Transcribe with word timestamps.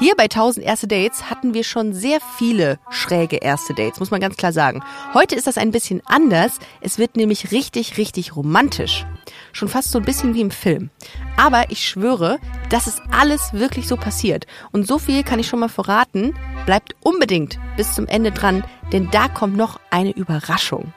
Hier 0.00 0.14
bei 0.16 0.24
1000 0.24 0.64
erste 0.64 0.88
Dates 0.88 1.28
hatten 1.28 1.52
wir 1.52 1.62
schon 1.62 1.92
sehr 1.92 2.20
viele 2.38 2.78
schräge 2.88 3.36
erste 3.36 3.74
Dates, 3.74 4.00
muss 4.00 4.10
man 4.10 4.22
ganz 4.22 4.38
klar 4.38 4.50
sagen. 4.50 4.82
Heute 5.12 5.36
ist 5.36 5.46
das 5.46 5.58
ein 5.58 5.72
bisschen 5.72 6.00
anders. 6.06 6.58
Es 6.80 6.96
wird 6.96 7.16
nämlich 7.16 7.52
richtig, 7.52 7.98
richtig 7.98 8.34
romantisch. 8.34 9.04
Schon 9.52 9.68
fast 9.68 9.90
so 9.90 9.98
ein 9.98 10.06
bisschen 10.06 10.32
wie 10.32 10.40
im 10.40 10.50
Film. 10.50 10.88
Aber 11.36 11.70
ich 11.70 11.86
schwöre, 11.86 12.38
das 12.70 12.86
ist 12.86 13.02
alles 13.10 13.52
wirklich 13.52 13.86
so 13.86 13.98
passiert. 13.98 14.46
Und 14.72 14.86
so 14.86 14.98
viel 14.98 15.22
kann 15.22 15.38
ich 15.38 15.48
schon 15.48 15.60
mal 15.60 15.68
verraten. 15.68 16.34
Bleibt 16.64 16.96
unbedingt 17.02 17.58
bis 17.76 17.94
zum 17.94 18.06
Ende 18.06 18.30
dran, 18.30 18.64
denn 18.94 19.10
da 19.10 19.28
kommt 19.28 19.58
noch 19.58 19.80
eine 19.90 20.12
Überraschung. 20.12 20.94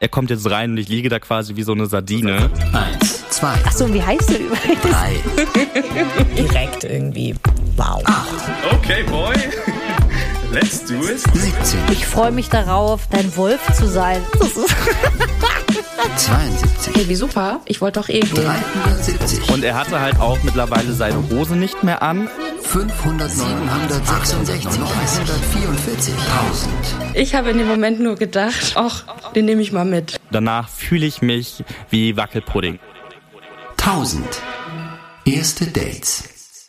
Er 0.00 0.08
kommt 0.08 0.30
jetzt 0.30 0.48
rein 0.50 0.70
und 0.70 0.78
ich 0.78 0.88
liege 0.88 1.10
da 1.10 1.18
quasi 1.18 1.56
wie 1.56 1.64
so 1.64 1.72
eine 1.72 1.84
Sardine. 1.84 2.50
Eins, 2.72 2.97
zwei, 3.38 3.54
Achso, 3.64 3.92
wie 3.92 4.02
heißt 4.02 4.30
der 4.30 4.40
übrigens? 4.40 4.80
drei, 4.82 5.12
direkt 6.36 6.84
irgendwie. 6.84 7.34
Wow. 7.76 8.02
Okay, 8.72 9.04
boy. 9.04 9.34
Let's 10.52 10.84
do 10.84 10.94
it. 10.94 11.20
17, 11.20 11.78
Ich 11.92 12.06
freue 12.06 12.32
mich 12.32 12.48
darauf, 12.48 13.06
dein 13.10 13.36
Wolf 13.36 13.60
zu 13.76 13.86
sein. 13.86 14.22
72, 16.16 16.94
Hey, 16.96 17.08
wie 17.08 17.14
super. 17.14 17.60
Ich 17.66 17.80
wollte 17.80 18.00
doch 18.00 18.08
eh 18.08 18.20
gehen. 18.20 18.34
370, 18.34 19.50
Und 19.52 19.62
er 19.62 19.74
hatte 19.76 20.00
halt 20.00 20.18
auch 20.18 20.38
mittlerweile 20.42 20.92
seine 20.94 21.22
Hose 21.30 21.54
nicht 21.54 21.84
mehr 21.84 22.02
an. 22.02 22.28
500, 22.62 23.30
766, 23.30 24.64
944, 24.78 26.14
1000. 26.14 26.72
Ich 27.14 27.34
habe 27.34 27.50
in 27.50 27.58
dem 27.58 27.68
Moment 27.68 28.00
nur 28.00 28.16
gedacht, 28.16 28.72
ach, 28.74 29.04
den 29.34 29.44
nehme 29.44 29.60
ich 29.62 29.70
mal 29.72 29.84
mit. 29.84 30.18
Danach 30.30 30.68
fühle 30.68 31.06
ich 31.06 31.20
mich 31.22 31.62
wie 31.90 32.16
Wackelpudding. 32.16 32.78
1000. 33.88 34.42
Erste 35.24 35.66
Dates. 35.66 36.68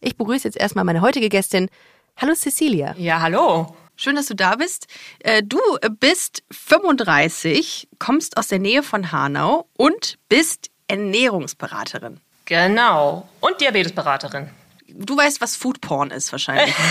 Ich 0.00 0.16
begrüße 0.16 0.48
jetzt 0.48 0.56
erstmal 0.56 0.86
meine 0.86 1.02
heutige 1.02 1.28
Gästin. 1.28 1.68
Hallo 2.16 2.32
Cecilia. 2.34 2.94
Ja, 2.96 3.20
hallo. 3.20 3.76
Schön, 3.94 4.16
dass 4.16 4.24
du 4.24 4.34
da 4.34 4.56
bist. 4.56 4.86
Äh, 5.18 5.42
Du 5.42 5.60
bist 6.00 6.44
35, 6.50 7.88
kommst 7.98 8.38
aus 8.38 8.48
der 8.48 8.58
Nähe 8.58 8.82
von 8.82 9.12
Hanau 9.12 9.68
und 9.76 10.16
bist 10.30 10.70
Ernährungsberaterin. 10.88 12.20
Genau. 12.46 13.28
Und 13.40 13.60
Diabetesberaterin. 13.60 14.48
Du 14.88 15.14
weißt, 15.14 15.42
was 15.42 15.56
Foodporn 15.56 16.10
ist 16.10 16.32
wahrscheinlich. 16.32 16.74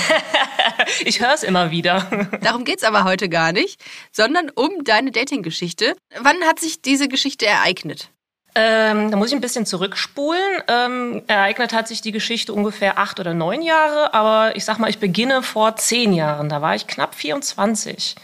Ich 1.06 1.22
höre 1.22 1.34
es 1.34 1.44
immer 1.44 1.72
wieder. 1.72 2.30
Darum 2.42 2.66
geht's 2.66 2.84
aber 2.84 3.06
heute 3.06 3.30
gar 3.30 3.54
nicht, 3.54 3.82
sondern 4.12 4.50
um 4.50 4.84
deine 4.84 5.12
Dating-Geschichte. 5.12 5.96
Wann 6.20 6.44
hat 6.44 6.60
sich 6.60 6.82
diese 6.82 7.08
Geschichte 7.08 7.46
ereignet? 7.46 8.10
Ähm, 8.58 9.12
da 9.12 9.18
muss 9.18 9.30
ich 9.30 9.36
ein 9.36 9.42
bisschen 9.42 9.66
zurückspulen. 9.66 10.64
Ähm, 10.70 11.24
ereignet 11.28 11.74
hat 11.74 11.90
sich 11.90 12.02
die 12.02 12.14
Geschichte 12.14 12.54
ungefähr 12.54 12.98
acht 12.98 13.20
oder 13.20 13.34
neun 13.34 13.62
Jahre, 13.62 14.14
aber 14.14 14.56
ich 14.56 14.64
sag 14.64 14.80
mal, 14.80 14.90
ich 14.90 15.00
beginne 15.00 15.44
vor 15.44 15.76
zehn 15.76 16.14
Jahren. 16.14 16.48
Da 16.48 16.62
war 16.62 16.74
ich 16.74 16.88
knapp 16.88 17.16
24. 17.16 18.16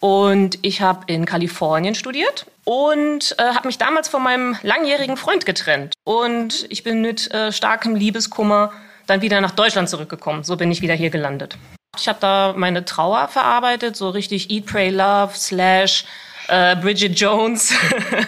Und 0.00 0.58
ich 0.62 0.82
habe 0.82 1.04
in 1.06 1.24
Kalifornien 1.24 1.94
studiert 1.94 2.46
und 2.64 3.36
äh, 3.38 3.42
habe 3.42 3.68
mich 3.68 3.78
damals 3.78 4.08
von 4.08 4.22
meinem 4.22 4.56
langjährigen 4.62 5.16
Freund 5.16 5.46
getrennt. 5.46 5.94
Und 6.04 6.66
ich 6.68 6.82
bin 6.82 7.00
mit 7.00 7.32
äh, 7.32 7.52
starkem 7.52 7.94
Liebeskummer 7.94 8.72
dann 9.06 9.22
wieder 9.22 9.40
nach 9.40 9.52
Deutschland 9.52 9.88
zurückgekommen. 9.88 10.42
So 10.42 10.56
bin 10.56 10.70
ich 10.70 10.82
wieder 10.82 10.94
hier 10.94 11.10
gelandet. 11.10 11.56
Ich 11.98 12.08
habe 12.08 12.18
da 12.20 12.54
meine 12.56 12.84
Trauer 12.84 13.28
verarbeitet, 13.28 13.96
so 13.96 14.10
richtig 14.10 14.50
Eat, 14.50 14.66
Pray, 14.66 14.90
Love, 14.90 15.32
Slash, 15.34 16.04
äh, 16.48 16.76
Bridget 16.76 17.18
Jones 17.18 17.74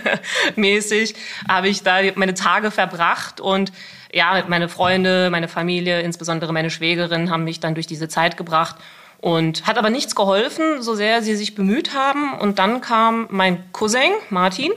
mäßig 0.57 1.15
habe 1.49 1.69
ich 1.69 1.83
da 1.83 1.99
meine 2.15 2.35
Tage 2.35 2.71
verbracht 2.71 3.41
und 3.41 3.73
ja, 4.13 4.43
meine 4.49 4.69
Freunde, 4.69 5.29
meine 5.31 5.49
Familie, 5.49 6.01
insbesondere 6.01 6.53
meine 6.53 6.71
Schwägerin 6.71 7.31
haben 7.31 7.45
mich 7.45 7.61
dann 7.61 7.75
durch 7.75 7.87
diese 7.87 8.09
Zeit 8.09 8.37
gebracht 8.37 8.77
und 9.21 9.67
hat 9.67 9.79
aber 9.79 9.91
nichts 9.91 10.15
geholfen, 10.15 10.83
so 10.83 10.95
sehr 10.95 11.23
sie 11.23 11.37
sich 11.37 11.55
bemüht 11.55 11.95
haben. 11.95 12.35
Und 12.35 12.59
dann 12.59 12.81
kam 12.81 13.27
mein 13.31 13.71
Cousin 13.73 14.13
Martin 14.31 14.73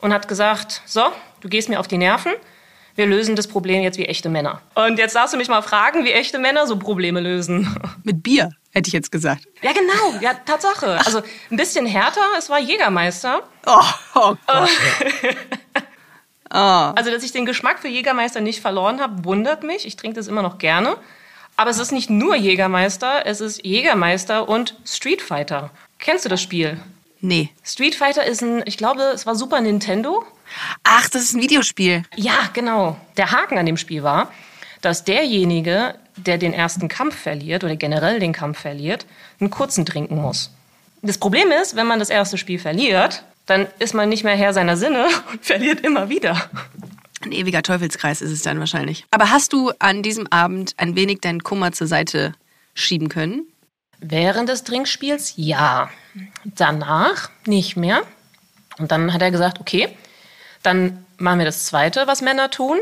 und 0.00 0.12
hat 0.12 0.28
gesagt, 0.28 0.82
so, 0.86 1.02
du 1.40 1.48
gehst 1.48 1.68
mir 1.68 1.78
auf 1.78 1.88
die 1.88 1.98
Nerven. 1.98 2.32
Wir 2.96 3.06
lösen 3.06 3.36
das 3.36 3.48
Problem 3.48 3.82
jetzt 3.82 3.98
wie 3.98 4.06
echte 4.06 4.28
Männer. 4.28 4.60
Und 4.74 4.98
jetzt 4.98 5.16
darfst 5.16 5.34
du 5.34 5.38
mich 5.38 5.48
mal 5.48 5.62
fragen, 5.62 6.04
wie 6.04 6.12
echte 6.12 6.38
Männer 6.38 6.66
so 6.66 6.78
Probleme 6.78 7.20
lösen. 7.20 7.76
Mit 8.04 8.22
Bier, 8.22 8.50
hätte 8.74 8.88
ich 8.88 8.92
jetzt 8.92 9.10
gesagt. 9.10 9.46
Ja, 9.62 9.72
genau. 9.72 10.20
Ja, 10.20 10.34
Tatsache. 10.34 10.98
Also 11.04 11.22
ein 11.50 11.56
bisschen 11.56 11.86
härter. 11.86 12.20
Es 12.36 12.50
war 12.50 12.58
Jägermeister. 12.58 13.42
Oh, 13.66 13.80
oh 14.14 14.34
Gott. 14.46 14.70
Also, 16.56 17.10
dass 17.10 17.24
ich 17.24 17.32
den 17.32 17.46
Geschmack 17.46 17.80
für 17.80 17.88
Jägermeister 17.88 18.40
nicht 18.40 18.60
verloren 18.60 19.00
habe, 19.00 19.24
wundert 19.24 19.64
mich. 19.64 19.86
Ich 19.86 19.96
trinke 19.96 20.14
das 20.14 20.28
immer 20.28 20.42
noch 20.42 20.58
gerne. 20.58 20.96
Aber 21.56 21.70
es 21.70 21.80
ist 21.80 21.90
nicht 21.90 22.10
nur 22.10 22.36
Jägermeister, 22.36 23.26
es 23.26 23.40
ist 23.40 23.64
Jägermeister 23.64 24.48
und 24.48 24.76
Street 24.84 25.20
Fighter. 25.20 25.70
Kennst 25.98 26.24
du 26.24 26.28
das 26.28 26.40
Spiel? 26.40 26.80
Nee. 27.20 27.50
Street 27.64 27.94
Fighter 27.94 28.24
ist 28.24 28.42
ein, 28.42 28.62
ich 28.66 28.76
glaube, 28.76 29.02
es 29.02 29.26
war 29.26 29.34
Super 29.34 29.60
Nintendo. 29.60 30.24
Ach, 30.82 31.08
das 31.08 31.22
ist 31.22 31.34
ein 31.34 31.42
Videospiel. 31.42 32.04
Ja, 32.16 32.50
genau. 32.52 32.98
Der 33.16 33.32
Haken 33.32 33.58
an 33.58 33.66
dem 33.66 33.76
Spiel 33.76 34.02
war, 34.02 34.30
dass 34.80 35.04
derjenige, 35.04 35.94
der 36.16 36.38
den 36.38 36.52
ersten 36.52 36.88
Kampf 36.88 37.16
verliert 37.16 37.64
oder 37.64 37.76
generell 37.76 38.20
den 38.20 38.32
Kampf 38.32 38.60
verliert, 38.60 39.06
einen 39.40 39.50
kurzen 39.50 39.84
trinken 39.84 40.16
muss. 40.16 40.50
Das 41.02 41.18
Problem 41.18 41.50
ist, 41.50 41.76
wenn 41.76 41.86
man 41.86 41.98
das 41.98 42.08
erste 42.10 42.38
Spiel 42.38 42.58
verliert, 42.58 43.24
dann 43.46 43.66
ist 43.78 43.94
man 43.94 44.08
nicht 44.08 44.24
mehr 44.24 44.36
Herr 44.36 44.54
seiner 44.54 44.76
Sinne 44.76 45.06
und 45.32 45.44
verliert 45.44 45.80
immer 45.80 46.08
wieder. 46.08 46.48
Ein 47.22 47.32
ewiger 47.32 47.62
Teufelskreis 47.62 48.20
ist 48.20 48.30
es 48.30 48.42
dann 48.42 48.58
wahrscheinlich. 48.58 49.06
Aber 49.10 49.30
hast 49.30 49.52
du 49.52 49.72
an 49.78 50.02
diesem 50.02 50.26
Abend 50.28 50.74
ein 50.76 50.94
wenig 50.94 51.20
deinen 51.20 51.42
Kummer 51.42 51.72
zur 51.72 51.86
Seite 51.86 52.34
schieben 52.74 53.08
können? 53.08 53.46
Während 53.98 54.48
des 54.48 54.64
Trinkspiels 54.64 55.34
ja. 55.36 55.90
Danach 56.44 57.30
nicht 57.46 57.76
mehr. 57.76 58.02
Und 58.78 58.92
dann 58.92 59.12
hat 59.12 59.22
er 59.22 59.30
gesagt, 59.30 59.60
okay, 59.60 59.88
dann 60.62 61.04
machen 61.16 61.38
wir 61.38 61.46
das 61.46 61.64
Zweite, 61.64 62.06
was 62.06 62.20
Männer 62.20 62.50
tun. 62.50 62.78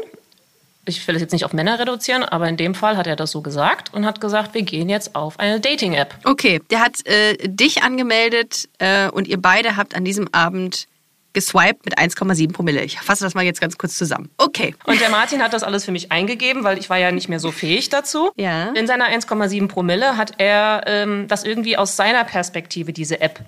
Ich 0.84 1.06
will 1.06 1.14
es 1.14 1.20
jetzt 1.20 1.32
nicht 1.32 1.44
auf 1.44 1.52
Männer 1.52 1.78
reduzieren, 1.78 2.24
aber 2.24 2.48
in 2.48 2.56
dem 2.56 2.74
Fall 2.74 2.96
hat 2.96 3.06
er 3.06 3.14
das 3.14 3.30
so 3.30 3.40
gesagt 3.40 3.94
und 3.94 4.04
hat 4.04 4.20
gesagt, 4.20 4.54
wir 4.54 4.62
gehen 4.62 4.88
jetzt 4.88 5.14
auf 5.14 5.38
eine 5.38 5.60
Dating-App. 5.60 6.14
Okay, 6.24 6.60
der 6.70 6.80
hat 6.80 7.06
äh, 7.06 7.36
dich 7.46 7.84
angemeldet 7.84 8.68
äh, 8.78 9.08
und 9.08 9.28
ihr 9.28 9.40
beide 9.40 9.76
habt 9.76 9.94
an 9.94 10.04
diesem 10.04 10.28
Abend 10.32 10.88
geswiped 11.32 11.84
mit 11.84 11.98
1,7 11.98 12.52
Promille. 12.52 12.82
Ich 12.82 12.98
fasse 13.00 13.24
das 13.24 13.34
mal 13.34 13.44
jetzt 13.44 13.60
ganz 13.60 13.78
kurz 13.78 13.96
zusammen. 13.96 14.28
Okay. 14.38 14.74
Und 14.84 15.00
der 15.00 15.08
Martin 15.08 15.42
hat 15.42 15.52
das 15.52 15.62
alles 15.62 15.84
für 15.84 15.92
mich 15.92 16.12
eingegeben, 16.12 16.64
weil 16.64 16.78
ich 16.78 16.90
war 16.90 16.98
ja 16.98 17.10
nicht 17.10 17.28
mehr 17.28 17.40
so 17.40 17.52
fähig 17.52 17.88
dazu. 17.88 18.32
Ja. 18.36 18.70
In 18.72 18.86
seiner 18.86 19.06
1,7 19.06 19.68
Promille 19.68 20.16
hat 20.16 20.34
er 20.38 20.82
ähm, 20.86 21.26
das 21.28 21.44
irgendwie 21.44 21.76
aus 21.76 21.96
seiner 21.96 22.24
Perspektive, 22.24 22.92
diese 22.92 23.20
App, 23.20 23.40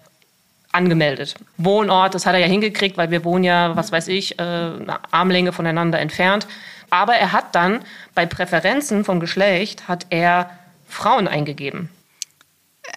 angemeldet. 0.73 1.37
Wohnort, 1.57 2.15
das 2.15 2.27
hat 2.27 2.35
er 2.35 2.41
ja 2.41 2.47
hingekriegt, 2.47 2.97
weil 2.97 3.11
wir 3.11 3.25
wohnen 3.25 3.45
ja, 3.45 3.77
was 3.77 3.93
weiß 3.93 4.09
ich, 4.09 4.39
äh, 4.39 4.43
eine 4.43 4.99
Armlänge 5.13 5.53
voneinander 5.53 6.01
entfernt. 6.01 6.47
Aber 6.95 7.17
er 7.17 7.33
hat 7.33 7.57
dann 7.57 7.85
bei 8.15 8.25
Präferenzen 8.25 9.05
vom 9.05 9.19
Geschlecht, 9.19 9.89
hat 9.89 10.07
er 10.11 10.49
Frauen 10.89 11.27
eingegeben. 11.27 11.89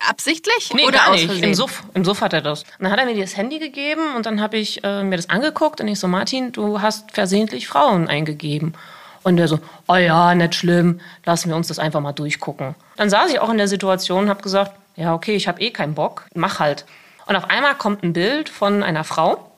Absichtlich 0.07 0.71
Nee, 0.75 0.85
oder 0.85 0.99
gar 0.99 1.11
nicht. 1.13 1.41
Im 1.41 1.55
Suff. 1.55 1.81
Im 1.95 2.05
Suff 2.05 2.21
hat 2.21 2.33
er 2.33 2.41
das. 2.41 2.61
Und 2.61 2.83
dann 2.83 2.91
hat 2.91 2.99
er 2.99 3.05
mir 3.05 3.19
das 3.19 3.35
Handy 3.35 3.57
gegeben 3.57 4.15
und 4.15 4.27
dann 4.27 4.39
habe 4.39 4.57
ich 4.57 4.83
äh, 4.83 5.01
mir 5.03 5.15
das 5.15 5.29
angeguckt 5.29 5.81
und 5.81 5.87
ich 5.87 5.99
so, 5.99 6.07
Martin, 6.07 6.51
du 6.51 6.79
hast 6.79 7.11
versehentlich 7.11 7.67
Frauen 7.67 8.07
eingegeben. 8.07 8.75
Und 9.23 9.39
er 9.39 9.47
so, 9.47 9.59
oh 9.87 9.95
ja, 9.95 10.35
nicht 10.35 10.53
schlimm, 10.53 11.01
lassen 11.25 11.49
wir 11.49 11.55
uns 11.55 11.67
das 11.67 11.79
einfach 11.79 11.99
mal 11.99 12.13
durchgucken. 12.13 12.75
Dann 12.97 13.09
saß 13.09 13.31
ich 13.31 13.39
auch 13.39 13.49
in 13.49 13.57
der 13.57 13.67
Situation 13.67 14.25
und 14.25 14.29
habe 14.29 14.43
gesagt, 14.43 14.73
ja, 14.95 15.15
okay, 15.15 15.35
ich 15.35 15.47
habe 15.47 15.59
eh 15.59 15.71
keinen 15.71 15.95
Bock, 15.95 16.27
mach 16.35 16.59
halt. 16.59 16.85
Und 17.25 17.35
auf 17.35 17.49
einmal 17.49 17.73
kommt 17.73 18.03
ein 18.03 18.13
Bild 18.13 18.47
von 18.47 18.83
einer 18.83 19.03
Frau 19.03 19.51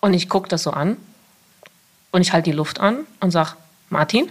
und 0.00 0.14
ich 0.14 0.30
gucke 0.30 0.48
das 0.48 0.62
so 0.62 0.70
an 0.70 0.96
und 2.12 2.22
ich 2.22 2.32
halte 2.32 2.50
die 2.50 2.56
Luft 2.56 2.78
an 2.78 3.06
und 3.20 3.32
sag, 3.32 3.56
Martin, 3.90 4.30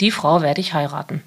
die 0.00 0.10
Frau 0.10 0.40
werde 0.42 0.60
ich 0.60 0.72
heiraten. 0.72 1.22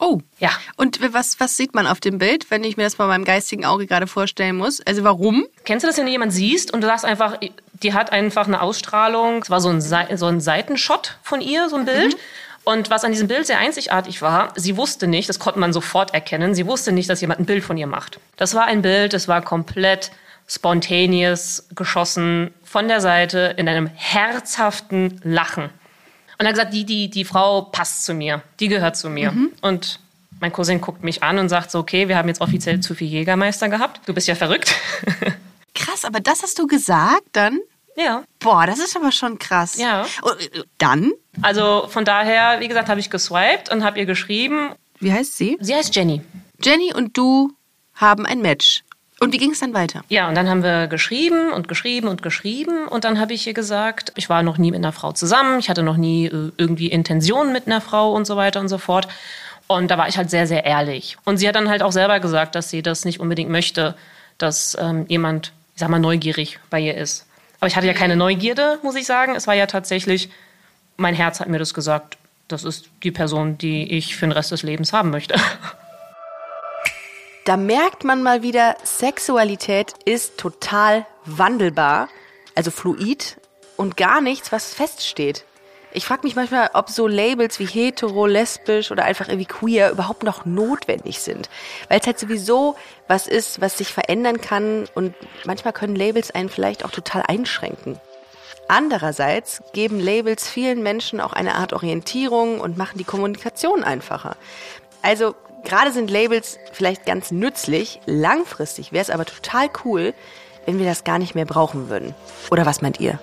Oh. 0.00 0.20
Ja. 0.38 0.50
Und 0.76 1.00
was, 1.12 1.40
was 1.40 1.56
sieht 1.56 1.74
man 1.74 1.86
auf 1.86 1.98
dem 1.98 2.18
Bild, 2.18 2.50
wenn 2.50 2.62
ich 2.62 2.76
mir 2.76 2.84
das 2.84 2.94
bei 2.94 3.06
meinem 3.06 3.24
geistigen 3.24 3.64
Auge 3.64 3.86
gerade 3.86 4.06
vorstellen 4.06 4.56
muss? 4.56 4.80
Also 4.80 5.02
warum? 5.02 5.44
Kennst 5.64 5.82
du 5.82 5.88
das, 5.88 5.98
wenn 5.98 6.06
du 6.06 6.12
jemanden 6.12 6.34
siehst 6.34 6.72
und 6.72 6.82
du 6.82 6.86
sagst 6.86 7.04
einfach, 7.04 7.38
die 7.72 7.94
hat 7.94 8.12
einfach 8.12 8.46
eine 8.46 8.62
Ausstrahlung. 8.62 9.42
Es 9.42 9.50
war 9.50 9.60
so 9.60 9.68
ein, 9.70 9.80
so 9.80 10.26
ein 10.26 10.40
Seitenshot 10.40 11.18
von 11.22 11.40
ihr, 11.40 11.68
so 11.68 11.76
ein 11.76 11.84
Bild. 11.84 12.16
Und 12.62 12.90
was 12.90 13.02
an 13.02 13.12
diesem 13.12 13.28
Bild 13.28 13.46
sehr 13.46 13.58
einzigartig 13.58 14.22
war, 14.22 14.52
sie 14.54 14.76
wusste 14.76 15.08
nicht, 15.08 15.28
das 15.28 15.38
konnte 15.38 15.58
man 15.58 15.72
sofort 15.72 16.12
erkennen, 16.12 16.54
sie 16.54 16.66
wusste 16.66 16.92
nicht, 16.92 17.08
dass 17.08 17.20
jemand 17.20 17.40
ein 17.40 17.46
Bild 17.46 17.64
von 17.64 17.76
ihr 17.76 17.86
macht. 17.86 18.20
Das 18.36 18.54
war 18.54 18.66
ein 18.66 18.82
Bild, 18.82 19.14
das 19.14 19.26
war 19.26 19.40
komplett 19.42 20.10
spontaneous 20.48 21.68
geschossen 21.74 22.52
von 22.64 22.88
der 22.88 23.00
Seite 23.00 23.54
in 23.56 23.68
einem 23.68 23.86
herzhaften 23.86 25.20
Lachen. 25.22 25.64
Und 25.64 26.44
er 26.44 26.48
hat 26.48 26.54
gesagt, 26.54 26.74
die, 26.74 26.84
die, 26.84 27.10
die 27.10 27.24
Frau 27.24 27.62
passt 27.62 28.04
zu 28.04 28.14
mir, 28.14 28.42
die 28.60 28.68
gehört 28.68 28.96
zu 28.96 29.10
mir. 29.10 29.32
Und 29.60 30.00
mein 30.40 30.52
Cousin 30.52 30.80
guckt 30.80 31.02
mich 31.02 31.22
an 31.22 31.38
und 31.38 31.48
sagt 31.48 31.70
so, 31.70 31.80
okay, 31.80 32.08
wir 32.08 32.16
haben 32.16 32.28
jetzt 32.28 32.40
offiziell 32.40 32.80
zu 32.80 32.94
viel 32.94 33.08
Jägermeister 33.08 33.68
gehabt. 33.68 34.00
Du 34.06 34.14
bist 34.14 34.28
ja 34.28 34.34
verrückt. 34.34 34.74
Krass, 35.74 36.04
aber 36.04 36.20
das 36.20 36.42
hast 36.42 36.58
du 36.58 36.66
gesagt 36.66 37.24
dann? 37.32 37.58
Ja. 37.96 38.22
Boah, 38.38 38.66
das 38.66 38.78
ist 38.78 38.96
aber 38.96 39.10
schon 39.10 39.38
krass. 39.40 39.76
Ja. 39.76 40.06
Und, 40.22 40.66
dann, 40.78 41.12
Also 41.42 41.86
von 41.88 42.04
daher, 42.04 42.60
wie 42.60 42.68
gesagt, 42.68 42.88
habe 42.88 43.00
ich 43.00 43.10
geswiped 43.10 43.70
und 43.72 43.82
habe 43.82 43.98
ihr 43.98 44.06
geschrieben. 44.06 44.70
wie 45.00 45.12
heißt 45.12 45.36
sie? 45.36 45.56
Sie 45.60 45.74
heißt 45.74 45.94
Jenny. 45.96 46.22
Jenny 46.62 46.94
und 46.94 47.16
du 47.16 47.50
haben 47.94 48.24
ein 48.24 48.40
Match. 48.40 48.82
Und 49.20 49.32
wie 49.32 49.38
ging 49.38 49.50
es 49.50 49.60
dann 49.60 49.74
weiter? 49.74 50.02
Ja, 50.08 50.28
und 50.28 50.36
dann 50.36 50.48
haben 50.48 50.62
wir 50.62 50.86
geschrieben 50.86 51.52
und 51.52 51.66
geschrieben 51.66 52.06
und 52.06 52.22
geschrieben. 52.22 52.86
Und 52.86 53.04
dann 53.04 53.18
habe 53.18 53.32
ich 53.32 53.46
ihr 53.46 53.54
gesagt, 53.54 54.12
ich 54.16 54.28
war 54.28 54.42
noch 54.42 54.58
nie 54.58 54.70
mit 54.70 54.78
einer 54.78 54.92
Frau 54.92 55.12
zusammen, 55.12 55.58
ich 55.58 55.68
hatte 55.68 55.82
noch 55.82 55.96
nie 55.96 56.26
äh, 56.26 56.52
irgendwie 56.56 56.86
Intentionen 56.86 57.52
mit 57.52 57.66
einer 57.66 57.80
Frau 57.80 58.12
und 58.12 58.26
so 58.26 58.36
weiter 58.36 58.60
und 58.60 58.68
so 58.68 58.78
fort. 58.78 59.08
Und 59.66 59.90
da 59.90 59.98
war 59.98 60.08
ich 60.08 60.16
halt 60.16 60.30
sehr, 60.30 60.46
sehr 60.46 60.64
ehrlich. 60.64 61.18
Und 61.24 61.38
sie 61.38 61.48
hat 61.48 61.56
dann 61.56 61.68
halt 61.68 61.82
auch 61.82 61.92
selber 61.92 62.20
gesagt, 62.20 62.54
dass 62.54 62.70
sie 62.70 62.80
das 62.80 63.04
nicht 63.04 63.20
unbedingt 63.20 63.50
möchte, 63.50 63.96
dass 64.38 64.76
ähm, 64.80 65.04
jemand, 65.08 65.52
ich 65.74 65.80
sag 65.80 65.88
mal, 65.88 65.98
neugierig 65.98 66.58
bei 66.70 66.80
ihr 66.80 66.96
ist. 66.96 67.26
Aber 67.60 67.66
ich 67.66 67.76
hatte 67.76 67.86
ja 67.86 67.92
keine 67.92 68.16
Neugierde, 68.16 68.78
muss 68.82 68.94
ich 68.94 69.04
sagen. 69.04 69.34
Es 69.34 69.46
war 69.46 69.54
ja 69.54 69.66
tatsächlich, 69.66 70.30
mein 70.96 71.14
Herz 71.14 71.40
hat 71.40 71.48
mir 71.48 71.58
das 71.58 71.74
gesagt, 71.74 72.16
das 72.46 72.64
ist 72.64 72.88
die 73.02 73.10
Person, 73.10 73.58
die 73.58 73.92
ich 73.92 74.16
für 74.16 74.26
den 74.26 74.32
Rest 74.32 74.52
des 74.52 74.62
Lebens 74.62 74.92
haben 74.92 75.10
möchte. 75.10 75.34
Da 77.48 77.56
merkt 77.56 78.04
man 78.04 78.22
mal 78.22 78.42
wieder, 78.42 78.76
Sexualität 78.84 79.94
ist 80.04 80.36
total 80.36 81.06
wandelbar, 81.24 82.10
also 82.54 82.70
fluid 82.70 83.38
und 83.78 83.96
gar 83.96 84.20
nichts, 84.20 84.52
was 84.52 84.74
feststeht. 84.74 85.46
Ich 85.90 86.04
frage 86.04 86.24
mich 86.24 86.36
manchmal, 86.36 86.68
ob 86.74 86.90
so 86.90 87.06
Labels 87.06 87.58
wie 87.58 87.64
hetero, 87.64 88.26
lesbisch 88.26 88.90
oder 88.90 89.06
einfach 89.06 89.28
irgendwie 89.28 89.46
queer 89.46 89.90
überhaupt 89.92 90.24
noch 90.24 90.44
notwendig 90.44 91.20
sind. 91.20 91.48
Weil 91.88 92.00
es 92.00 92.06
halt 92.06 92.18
sowieso 92.18 92.76
was 93.06 93.26
ist, 93.26 93.62
was 93.62 93.78
sich 93.78 93.94
verändern 93.94 94.42
kann 94.42 94.86
und 94.94 95.14
manchmal 95.46 95.72
können 95.72 95.96
Labels 95.96 96.30
einen 96.30 96.50
vielleicht 96.50 96.84
auch 96.84 96.90
total 96.90 97.22
einschränken. 97.28 97.98
Andererseits 98.68 99.62
geben 99.72 100.00
Labels 100.00 100.46
vielen 100.46 100.82
Menschen 100.82 101.18
auch 101.18 101.32
eine 101.32 101.54
Art 101.54 101.72
Orientierung 101.72 102.60
und 102.60 102.76
machen 102.76 102.98
die 102.98 103.04
Kommunikation 103.04 103.84
einfacher. 103.84 104.36
Also 105.00 105.34
gerade 105.64 105.92
sind 105.92 106.10
Labels 106.10 106.58
vielleicht 106.72 107.06
ganz 107.06 107.30
nützlich, 107.30 108.00
langfristig 108.06 108.92
wäre 108.92 109.02
es 109.02 109.10
aber 109.10 109.24
total 109.24 109.68
cool, 109.84 110.14
wenn 110.66 110.78
wir 110.78 110.86
das 110.86 111.04
gar 111.04 111.18
nicht 111.18 111.34
mehr 111.34 111.46
brauchen 111.46 111.88
würden. 111.88 112.14
Oder 112.50 112.66
was 112.66 112.82
meint 112.82 113.00
ihr? 113.00 113.18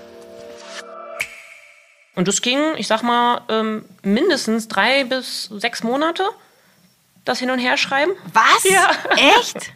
Und 2.16 2.28
das 2.28 2.42
ging, 2.42 2.60
ich 2.78 2.88
sag 2.88 3.04
mal, 3.04 3.42
ähm, 3.50 3.86
mindestens 4.02 4.68
drei 4.68 5.04
bis 5.04 5.44
sechs 5.54 5.84
Monate, 5.84 6.24
das 7.26 7.40
Hin- 7.40 7.52
und 7.52 7.60
Herschreiben. 7.60 8.14
Was? 8.32 8.64
Ja. 8.64 8.90
Echt? 9.38 9.74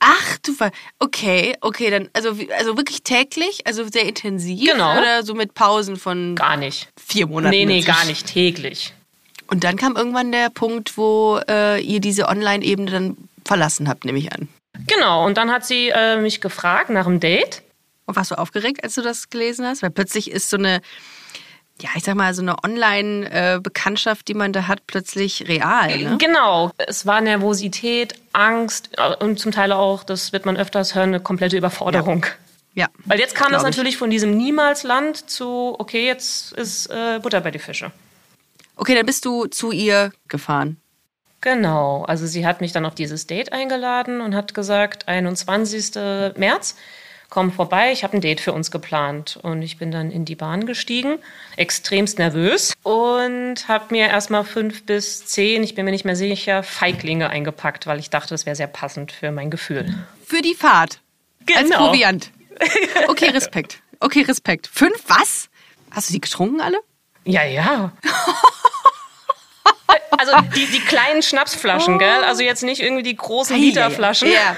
Ach 0.00 0.36
du 0.42 0.52
Ver 0.52 0.72
Okay, 0.98 1.56
okay, 1.60 1.90
dann 1.90 2.10
also 2.12 2.36
also 2.58 2.76
wirklich 2.76 3.02
täglich, 3.02 3.66
also 3.66 3.86
sehr 3.88 4.02
intensiv 4.06 4.60
Genau. 4.70 4.98
oder 4.98 5.22
so 5.22 5.34
mit 5.34 5.54
Pausen 5.54 5.96
von 5.96 6.34
Gar 6.34 6.56
nicht. 6.58 6.88
vier 7.02 7.26
Monaten. 7.26 7.50
Nee, 7.56 7.64
nee, 7.64 7.80
gar 7.80 8.04
nicht 8.04 8.26
täglich. 8.26 8.92
Und 9.48 9.64
dann 9.64 9.76
kam 9.76 9.96
irgendwann 9.96 10.32
der 10.32 10.50
Punkt, 10.50 10.96
wo 10.96 11.40
äh, 11.48 11.80
ihr 11.80 12.00
diese 12.00 12.28
Online-Ebene 12.28 12.90
dann 12.90 13.16
verlassen 13.44 13.88
habt, 13.88 14.04
nehme 14.04 14.18
ich 14.18 14.32
an. 14.32 14.48
Genau, 14.86 15.24
und 15.24 15.38
dann 15.38 15.50
hat 15.50 15.64
sie 15.64 15.88
äh, 15.88 16.20
mich 16.20 16.40
gefragt 16.40 16.90
nach 16.90 17.06
einem 17.06 17.20
Date. 17.20 17.62
Und 18.06 18.16
warst 18.16 18.30
du 18.30 18.36
aufgeregt, 18.36 18.84
als 18.84 18.94
du 18.94 19.02
das 19.02 19.30
gelesen 19.30 19.66
hast? 19.66 19.82
Weil 19.82 19.90
plötzlich 19.90 20.30
ist 20.30 20.50
so 20.50 20.56
eine, 20.56 20.80
ja, 21.80 21.90
ich 21.96 22.04
sag 22.04 22.14
mal, 22.14 22.34
so 22.34 22.42
eine 22.42 22.62
Online-Bekanntschaft, 22.62 24.28
die 24.28 24.34
man 24.34 24.52
da 24.52 24.68
hat, 24.68 24.86
plötzlich 24.86 25.48
real. 25.48 25.96
Ne? 25.98 26.16
Genau, 26.18 26.70
es 26.78 27.06
war 27.06 27.20
Nervosität, 27.20 28.14
Angst 28.32 28.90
äh, 28.96 29.14
und 29.16 29.38
zum 29.38 29.52
Teil 29.52 29.72
auch, 29.72 30.04
das 30.04 30.32
wird 30.32 30.46
man 30.46 30.56
öfters 30.56 30.94
hören, 30.94 31.10
eine 31.10 31.20
komplette 31.20 31.56
Überforderung. 31.56 32.26
Ja. 32.74 32.88
Weil 33.06 33.18
jetzt 33.18 33.34
kam 33.34 33.52
das 33.52 33.62
Glaub 33.62 33.70
ich. 33.70 33.76
natürlich 33.76 33.96
von 33.96 34.10
diesem 34.10 34.36
Niemalsland 34.36 35.30
zu, 35.30 35.74
okay, 35.78 36.06
jetzt 36.06 36.52
ist 36.52 36.86
äh, 36.90 37.18
Butter 37.22 37.40
bei 37.40 37.50
die 37.50 37.58
Fische. 37.58 37.90
Okay, 38.76 38.94
dann 38.94 39.06
bist 39.06 39.24
du 39.24 39.46
zu 39.46 39.72
ihr 39.72 40.12
gefahren. 40.28 40.76
Genau, 41.40 42.04
also 42.04 42.26
sie 42.26 42.46
hat 42.46 42.60
mich 42.60 42.72
dann 42.72 42.84
auf 42.86 42.94
dieses 42.94 43.26
Date 43.26 43.52
eingeladen 43.52 44.20
und 44.20 44.34
hat 44.34 44.52
gesagt, 44.54 45.06
21. 45.06 45.94
März, 46.36 46.76
komm 47.30 47.52
vorbei, 47.52 47.92
ich 47.92 48.02
habe 48.04 48.16
ein 48.16 48.20
Date 48.20 48.40
für 48.40 48.52
uns 48.52 48.70
geplant. 48.70 49.38
Und 49.42 49.62
ich 49.62 49.78
bin 49.78 49.90
dann 49.90 50.10
in 50.10 50.24
die 50.24 50.34
Bahn 50.34 50.66
gestiegen, 50.66 51.18
extremst 51.56 52.18
nervös 52.18 52.72
und 52.82 53.68
habe 53.68 53.86
mir 53.94 54.08
erstmal 54.08 54.44
fünf 54.44 54.84
bis 54.86 55.26
zehn, 55.26 55.62
ich 55.62 55.74
bin 55.74 55.84
mir 55.84 55.90
nicht 55.92 56.04
mehr 56.04 56.16
sicher, 56.16 56.62
Feiglinge 56.62 57.30
eingepackt, 57.30 57.86
weil 57.86 57.98
ich 58.00 58.10
dachte, 58.10 58.30
das 58.30 58.44
wäre 58.44 58.56
sehr 58.56 58.66
passend 58.66 59.12
für 59.12 59.30
mein 59.30 59.50
Gefühl. 59.50 59.94
Für 60.24 60.42
die 60.42 60.54
Fahrt. 60.54 61.00
Als 61.54 61.68
Genau. 61.70 61.86
Proviant. 61.86 62.30
Okay, 63.08 63.28
Respekt. 63.28 63.80
Okay, 64.00 64.22
Respekt. 64.22 64.66
Fünf, 64.72 64.96
was? 65.06 65.48
Hast 65.90 66.08
du 66.08 66.14
die 66.14 66.20
getrunken 66.20 66.60
alle? 66.60 66.78
Ja, 67.24 67.44
ja. 67.44 67.92
Also 70.34 70.50
die, 70.54 70.66
die 70.66 70.80
kleinen 70.80 71.22
Schnapsflaschen, 71.22 71.98
gell? 71.98 72.24
Also 72.24 72.42
jetzt 72.42 72.62
nicht 72.62 72.82
irgendwie 72.82 73.02
die 73.02 73.16
großen 73.16 73.56
Literflaschen. 73.56 74.28
Ja. 74.28 74.56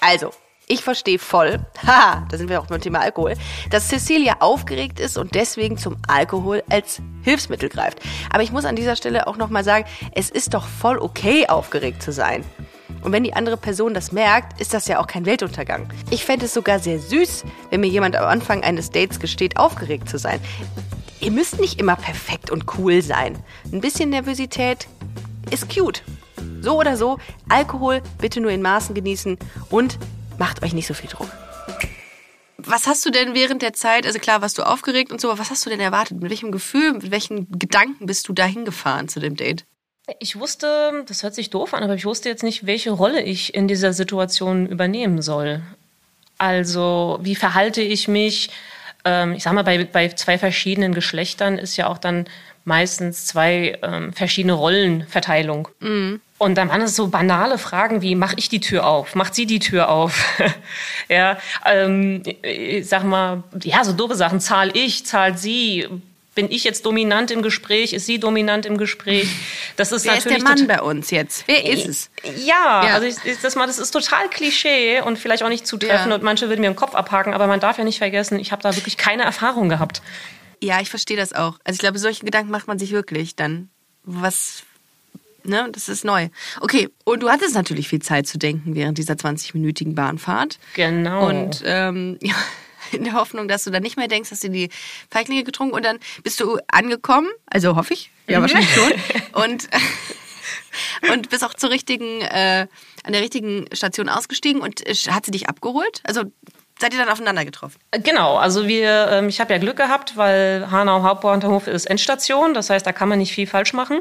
Also, 0.00 0.32
ich 0.68 0.82
verstehe 0.82 1.18
voll, 1.18 1.58
haha, 1.86 2.26
da 2.30 2.36
sind 2.36 2.50
wir 2.50 2.60
auch 2.60 2.66
beim 2.66 2.80
Thema 2.80 3.00
Alkohol, 3.00 3.34
dass 3.70 3.88
Cecilia 3.88 4.36
aufgeregt 4.40 5.00
ist 5.00 5.16
und 5.16 5.34
deswegen 5.34 5.78
zum 5.78 5.96
Alkohol 6.06 6.62
als 6.68 7.00
Hilfsmittel 7.22 7.68
greift. 7.68 7.98
Aber 8.30 8.42
ich 8.42 8.52
muss 8.52 8.64
an 8.64 8.76
dieser 8.76 8.94
Stelle 8.94 9.26
auch 9.26 9.36
nochmal 9.36 9.64
sagen, 9.64 9.86
es 10.14 10.30
ist 10.30 10.54
doch 10.54 10.66
voll 10.66 10.98
okay, 10.98 11.46
aufgeregt 11.48 12.02
zu 12.02 12.12
sein. 12.12 12.44
Und 13.02 13.12
wenn 13.12 13.24
die 13.24 13.34
andere 13.34 13.56
Person 13.56 13.94
das 13.94 14.12
merkt, 14.12 14.60
ist 14.60 14.74
das 14.74 14.88
ja 14.88 14.98
auch 15.00 15.06
kein 15.06 15.26
Weltuntergang. 15.26 15.88
Ich 16.10 16.24
fände 16.24 16.46
es 16.46 16.54
sogar 16.54 16.78
sehr 16.78 16.98
süß, 16.98 17.44
wenn 17.70 17.80
mir 17.80 17.88
jemand 17.88 18.16
am 18.16 18.26
Anfang 18.26 18.62
eines 18.62 18.90
Dates 18.90 19.20
gesteht, 19.20 19.56
aufgeregt 19.56 20.08
zu 20.08 20.18
sein. 20.18 20.40
Ihr 21.20 21.30
müsst 21.30 21.60
nicht 21.60 21.80
immer 21.80 21.96
perfekt 21.96 22.50
und 22.50 22.64
cool 22.78 23.02
sein. 23.02 23.38
Ein 23.72 23.80
bisschen 23.80 24.10
Nervosität 24.10 24.88
ist 25.50 25.68
cute. 25.74 26.02
So 26.60 26.78
oder 26.78 26.96
so, 26.96 27.18
Alkohol 27.48 28.02
bitte 28.18 28.40
nur 28.40 28.50
in 28.50 28.62
Maßen 28.62 28.94
genießen 28.94 29.38
und 29.70 29.98
macht 30.38 30.62
euch 30.62 30.72
nicht 30.74 30.86
so 30.86 30.94
viel 30.94 31.10
Druck. 31.10 31.28
Was 32.58 32.86
hast 32.86 33.06
du 33.06 33.10
denn 33.10 33.34
während 33.34 33.62
der 33.62 33.72
Zeit, 33.72 34.04
also 34.06 34.18
klar, 34.18 34.42
warst 34.42 34.58
du 34.58 34.62
aufgeregt 34.62 35.12
und 35.12 35.20
so, 35.20 35.30
aber 35.30 35.38
was 35.38 35.50
hast 35.50 35.64
du 35.64 35.70
denn 35.70 35.80
erwartet? 35.80 36.20
Mit 36.20 36.30
welchem 36.30 36.52
Gefühl, 36.52 36.92
mit 36.92 37.10
welchen 37.10 37.50
Gedanken 37.58 38.06
bist 38.06 38.28
du 38.28 38.32
da 38.32 38.44
hingefahren 38.44 39.08
zu 39.08 39.20
dem 39.20 39.36
Date? 39.36 39.64
Ich 40.18 40.38
wusste, 40.38 41.04
das 41.06 41.22
hört 41.22 41.34
sich 41.34 41.50
doof 41.50 41.74
an, 41.74 41.82
aber 41.82 41.94
ich 41.94 42.04
wusste 42.04 42.28
jetzt 42.28 42.42
nicht, 42.42 42.66
welche 42.66 42.90
Rolle 42.90 43.22
ich 43.22 43.54
in 43.54 43.68
dieser 43.68 43.92
Situation 43.92 44.66
übernehmen 44.66 45.20
soll. 45.20 45.60
Also, 46.38 47.18
wie 47.20 47.34
verhalte 47.34 47.82
ich 47.82 48.08
mich? 48.08 48.50
Ähm, 49.04 49.34
ich 49.34 49.42
sag 49.42 49.52
mal, 49.52 49.64
bei, 49.64 49.84
bei 49.84 50.08
zwei 50.08 50.38
verschiedenen 50.38 50.94
Geschlechtern 50.94 51.58
ist 51.58 51.76
ja 51.76 51.88
auch 51.88 51.98
dann 51.98 52.26
meistens 52.64 53.26
zwei 53.26 53.78
ähm, 53.82 54.12
verschiedene 54.12 54.52
Rollenverteilung. 54.52 55.68
Und 56.38 56.54
dann 56.54 56.68
waren 56.68 56.82
es 56.82 56.94
so 56.94 57.08
banale 57.08 57.58
Fragen 57.58 58.00
wie, 58.00 58.14
mach 58.14 58.34
ich 58.36 58.48
die 58.48 58.60
Tür 58.60 58.86
auf? 58.86 59.14
Macht 59.14 59.34
sie 59.34 59.46
die 59.46 59.58
Tür 59.58 59.88
auf? 59.88 60.24
ja, 61.08 61.38
ähm, 61.66 62.22
ich 62.42 62.88
sag 62.88 63.02
mal, 63.02 63.42
ja, 63.62 63.82
so 63.84 63.92
doofe 63.92 64.14
Sachen. 64.14 64.38
Zahl 64.38 64.76
ich, 64.76 65.04
zahlt 65.04 65.38
sie? 65.38 65.88
Bin 66.38 66.52
ich 66.52 66.62
jetzt 66.62 66.86
dominant 66.86 67.32
im 67.32 67.42
Gespräch? 67.42 67.92
Ist 67.92 68.06
sie 68.06 68.20
dominant 68.20 68.64
im 68.64 68.78
Gespräch? 68.78 69.26
Das 69.74 69.90
ist 69.90 70.04
Wer 70.04 70.16
ist 70.18 70.24
der 70.24 70.38
natürlich 70.38 70.44
Mann 70.44 70.66
bei 70.68 70.80
uns 70.80 71.10
jetzt? 71.10 71.42
Wer 71.48 71.64
ist 71.64 71.84
es? 71.88 72.10
ja, 72.46 72.84
Ja. 72.86 72.94
also 72.94 73.08
ich, 73.08 73.16
ich, 73.24 73.40
das, 73.40 73.56
mal, 73.56 73.66
das 73.66 73.80
ist 73.80 73.90
total 73.90 74.28
Klischee 74.30 75.00
und 75.00 75.18
vielleicht 75.18 75.42
auch 75.42 75.48
nicht 75.48 75.66
zutreffend 75.66 76.10
Ja. 76.10 76.14
und 76.14 76.22
manche 76.22 76.48
würden 76.48 76.60
mir 76.60 76.70
den 76.70 76.76
Kopf 76.76 76.94
abhaken, 76.94 77.34
aber 77.34 77.48
man 77.48 77.58
darf 77.58 77.76
ja 77.76 77.82
nicht 77.82 77.98
vergessen, 77.98 78.38
ich 78.38 78.52
habe 78.52 78.62
da 78.62 78.76
wirklich 78.76 78.96
keine 78.96 79.24
Erfahrung 79.24 79.68
gehabt. 79.68 80.00
Ja, 80.62 80.80
ich 80.80 80.90
verstehe 80.90 81.16
das 81.16 81.32
auch. 81.32 81.58
Also 81.64 81.74
ich 81.74 81.80
glaube, 81.80 81.98
solche 81.98 82.24
Gedanken 82.24 82.52
macht 82.52 82.68
man 82.68 82.78
sich 82.78 82.92
wirklich 82.92 83.34
dann. 83.34 83.68
Was, 84.04 84.62
ne, 85.42 85.68
das 85.72 85.88
ist 85.88 86.04
neu. 86.04 86.28
Okay, 86.60 86.88
und 87.02 87.20
du 87.24 87.30
hattest 87.30 87.56
natürlich 87.56 87.88
viel 87.88 88.00
Zeit 88.00 88.28
zu 88.28 88.38
denken 88.38 88.76
während 88.76 88.96
dieser 88.96 89.14
20-minütigen 89.14 89.96
Bahnfahrt. 89.96 90.60
Genau. 90.74 91.26
Und 91.28 91.62
ähm, 91.66 92.16
ja, 92.22 92.34
in 92.92 93.04
der 93.04 93.14
Hoffnung, 93.14 93.48
dass 93.48 93.64
du 93.64 93.70
dann 93.70 93.82
nicht 93.82 93.96
mehr 93.96 94.08
denkst, 94.08 94.30
hast 94.30 94.44
du 94.44 94.50
die 94.50 94.70
Feiglinge 95.10 95.44
getrunken 95.44 95.74
und 95.74 95.84
dann 95.84 95.98
bist 96.22 96.40
du 96.40 96.58
angekommen, 96.68 97.28
also 97.46 97.76
hoffe 97.76 97.94
ich, 97.94 98.10
ja 98.26 98.40
wahrscheinlich 98.40 98.72
schon, 98.74 98.92
und, 99.42 99.68
und 101.12 101.30
bist 101.30 101.44
auch 101.44 101.54
zur 101.54 101.70
richtigen, 101.70 102.20
äh, 102.22 102.66
an 103.04 103.12
der 103.12 103.22
richtigen 103.22 103.66
Station 103.72 104.08
ausgestiegen 104.08 104.60
und 104.60 104.86
äh, 104.86 104.94
hat 105.10 105.24
sie 105.26 105.30
dich 105.30 105.48
abgeholt? 105.48 106.00
Also 106.04 106.24
seid 106.78 106.92
ihr 106.92 106.98
dann 106.98 107.08
aufeinander 107.08 107.44
getroffen? 107.44 107.78
Genau, 107.90 108.36
also 108.36 108.66
wir, 108.66 109.08
ähm, 109.10 109.28
ich 109.28 109.40
habe 109.40 109.52
ja 109.52 109.58
Glück 109.58 109.76
gehabt, 109.76 110.16
weil 110.16 110.70
Hanau 110.70 111.02
Hauptbahnhof 111.02 111.66
ist 111.66 111.86
Endstation, 111.86 112.54
das 112.54 112.70
heißt, 112.70 112.86
da 112.86 112.92
kann 112.92 113.08
man 113.08 113.18
nicht 113.18 113.32
viel 113.32 113.46
falsch 113.46 113.72
machen. 113.72 114.00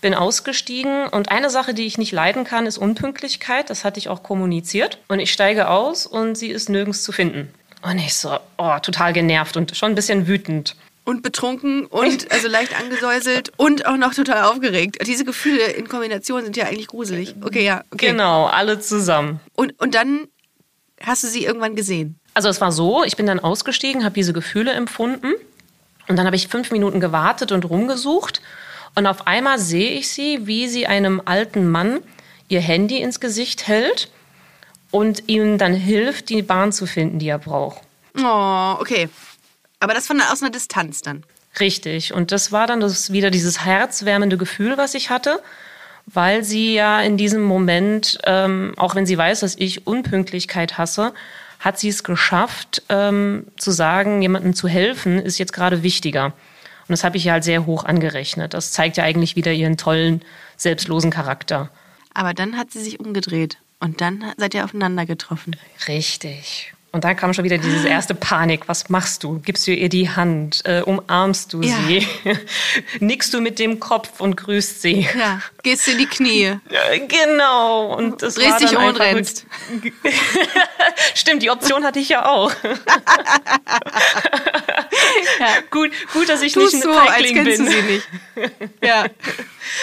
Bin 0.00 0.14
ausgestiegen 0.14 1.08
und 1.08 1.30
eine 1.30 1.50
Sache, 1.50 1.74
die 1.74 1.84
ich 1.84 1.98
nicht 1.98 2.12
leiden 2.12 2.44
kann, 2.44 2.64
ist 2.64 2.78
Unpünktlichkeit. 2.78 3.68
Das 3.68 3.84
hatte 3.84 3.98
ich 3.98 4.08
auch 4.08 4.22
kommuniziert. 4.22 4.98
Und 5.08 5.20
ich 5.20 5.30
steige 5.30 5.68
aus 5.68 6.06
und 6.06 6.36
sie 6.36 6.48
ist 6.48 6.70
nirgends 6.70 7.02
zu 7.02 7.12
finden. 7.12 7.52
Und 7.82 7.98
ich 7.98 8.14
so, 8.14 8.38
oh, 8.58 8.78
total 8.82 9.12
genervt 9.12 9.56
und 9.56 9.76
schon 9.76 9.92
ein 9.92 9.94
bisschen 9.94 10.26
wütend. 10.26 10.76
Und 11.04 11.22
betrunken 11.22 11.86
und 11.86 12.30
also 12.30 12.46
leicht 12.46 12.78
angesäuselt 12.78 13.52
und 13.56 13.86
auch 13.86 13.96
noch 13.96 14.14
total 14.14 14.44
aufgeregt. 14.44 14.98
Diese 15.06 15.24
Gefühle 15.24 15.64
in 15.64 15.88
Kombination 15.88 16.44
sind 16.44 16.56
ja 16.56 16.66
eigentlich 16.66 16.88
gruselig. 16.88 17.34
Okay, 17.42 17.64
ja. 17.64 17.82
Okay. 17.90 18.08
Genau, 18.08 18.46
alle 18.46 18.80
zusammen. 18.80 19.40
Und, 19.54 19.80
und 19.80 19.94
dann 19.94 20.28
hast 21.02 21.24
du 21.24 21.28
sie 21.28 21.44
irgendwann 21.44 21.74
gesehen. 21.74 22.20
Also 22.34 22.48
es 22.48 22.60
war 22.60 22.70
so, 22.70 23.02
ich 23.02 23.16
bin 23.16 23.26
dann 23.26 23.40
ausgestiegen, 23.40 24.04
habe 24.04 24.14
diese 24.14 24.32
Gefühle 24.32 24.72
empfunden 24.72 25.32
und 26.06 26.16
dann 26.16 26.26
habe 26.26 26.36
ich 26.36 26.48
fünf 26.48 26.70
Minuten 26.70 27.00
gewartet 27.00 27.50
und 27.50 27.64
rumgesucht 27.64 28.40
und 28.94 29.06
auf 29.06 29.26
einmal 29.26 29.58
sehe 29.58 29.92
ich 29.92 30.08
sie, 30.08 30.46
wie 30.46 30.68
sie 30.68 30.86
einem 30.86 31.22
alten 31.24 31.68
Mann 31.68 32.00
ihr 32.48 32.60
Handy 32.60 33.00
ins 33.00 33.20
Gesicht 33.20 33.66
hält 33.66 34.10
und 34.90 35.28
ihm 35.28 35.58
dann 35.58 35.74
hilft, 35.74 36.28
die 36.28 36.42
Bahn 36.42 36.72
zu 36.72 36.86
finden, 36.86 37.18
die 37.18 37.28
er 37.28 37.38
braucht. 37.38 37.80
Oh, 38.18 38.76
okay. 38.80 39.08
Aber 39.78 39.94
das 39.94 40.06
von 40.06 40.20
aus 40.20 40.42
einer 40.42 40.50
Distanz 40.50 41.02
dann. 41.02 41.24
Richtig. 41.58 42.12
Und 42.12 42.32
das 42.32 42.52
war 42.52 42.66
dann 42.66 42.80
das 42.80 43.12
wieder 43.12 43.30
dieses 43.30 43.64
herzwärmende 43.64 44.36
Gefühl, 44.36 44.76
was 44.76 44.94
ich 44.94 45.10
hatte, 45.10 45.40
weil 46.06 46.44
sie 46.44 46.74
ja 46.74 47.00
in 47.00 47.16
diesem 47.16 47.42
Moment, 47.42 48.18
ähm, 48.24 48.74
auch 48.76 48.94
wenn 48.94 49.06
sie 49.06 49.18
weiß, 49.18 49.40
dass 49.40 49.56
ich 49.56 49.86
Unpünktlichkeit 49.86 50.78
hasse, 50.78 51.12
hat 51.58 51.78
sie 51.78 51.88
es 51.88 52.04
geschafft, 52.04 52.82
ähm, 52.88 53.46
zu 53.58 53.70
sagen, 53.70 54.22
jemandem 54.22 54.54
zu 54.54 54.68
helfen, 54.68 55.18
ist 55.18 55.38
jetzt 55.38 55.52
gerade 55.52 55.82
wichtiger. 55.82 56.26
Und 56.26 56.88
das 56.88 57.04
habe 57.04 57.16
ich 57.16 57.24
ja 57.24 57.34
halt 57.34 57.44
sehr 57.44 57.66
hoch 57.66 57.84
angerechnet. 57.84 58.54
Das 58.54 58.72
zeigt 58.72 58.96
ja 58.96 59.04
eigentlich 59.04 59.36
wieder 59.36 59.52
ihren 59.52 59.76
tollen, 59.76 60.22
selbstlosen 60.56 61.10
Charakter. 61.10 61.70
Aber 62.14 62.34
dann 62.34 62.56
hat 62.56 62.70
sie 62.72 62.82
sich 62.82 62.98
umgedreht 62.98 63.58
und 63.80 64.00
dann 64.00 64.32
seid 64.36 64.54
ihr 64.54 64.64
aufeinander 64.64 65.06
getroffen. 65.06 65.56
Richtig. 65.88 66.74
Und 66.92 67.04
dann 67.04 67.14
kam 67.16 67.32
schon 67.34 67.44
wieder 67.44 67.56
diese 67.58 67.86
erste 67.86 68.16
Panik. 68.16 68.62
Was 68.66 68.88
machst 68.88 69.22
du? 69.22 69.38
Gibst 69.44 69.64
du 69.68 69.72
ihr 69.72 69.88
die 69.88 70.10
Hand? 70.10 70.62
Äh, 70.64 70.82
umarmst 70.82 71.52
du 71.52 71.62
Ja. 71.62 71.76
sie? 71.86 72.04
Nickst 73.00 73.32
du 73.32 73.40
mit 73.40 73.60
dem 73.60 73.78
Kopf 73.78 74.18
und 74.20 74.36
grüßt 74.36 74.82
sie? 74.82 75.06
Ja. 75.16 75.40
Gehst 75.62 75.86
du 75.86 75.92
in 75.92 75.98
die 75.98 76.06
Knie. 76.06 76.56
Ja, 76.68 76.80
Genau. 77.08 77.94
Und 77.94 78.22
das 78.22 78.34
Drehst 78.34 78.50
war 78.50 78.58
dich 78.58 78.76
um 78.76 78.84
und 78.84 78.98
rennst. 78.98 79.46
Stimmt, 81.14 81.42
die 81.42 81.50
Option 81.50 81.84
hatte 81.84 82.00
ich 82.00 82.08
ja 82.08 82.26
auch. 82.28 82.50
gut, 85.70 85.90
gut, 86.12 86.28
dass 86.28 86.42
ich 86.42 86.52
Tust 86.54 86.74
nicht 86.74 86.82
so, 86.82 86.90
ein 86.90 86.98
als 86.98 87.10
Feigling 87.10 87.34
kennst 87.34 87.56
bin. 87.58 87.66
du 87.66 87.72
sie 87.72 87.82
nicht. 87.82 88.08
Ja. 88.82 89.04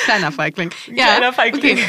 Kleiner 0.06 0.32
Feigling. 0.32 0.72
Ja. 0.94 1.06
Kleiner 1.06 1.34
Feigling. 1.34 1.80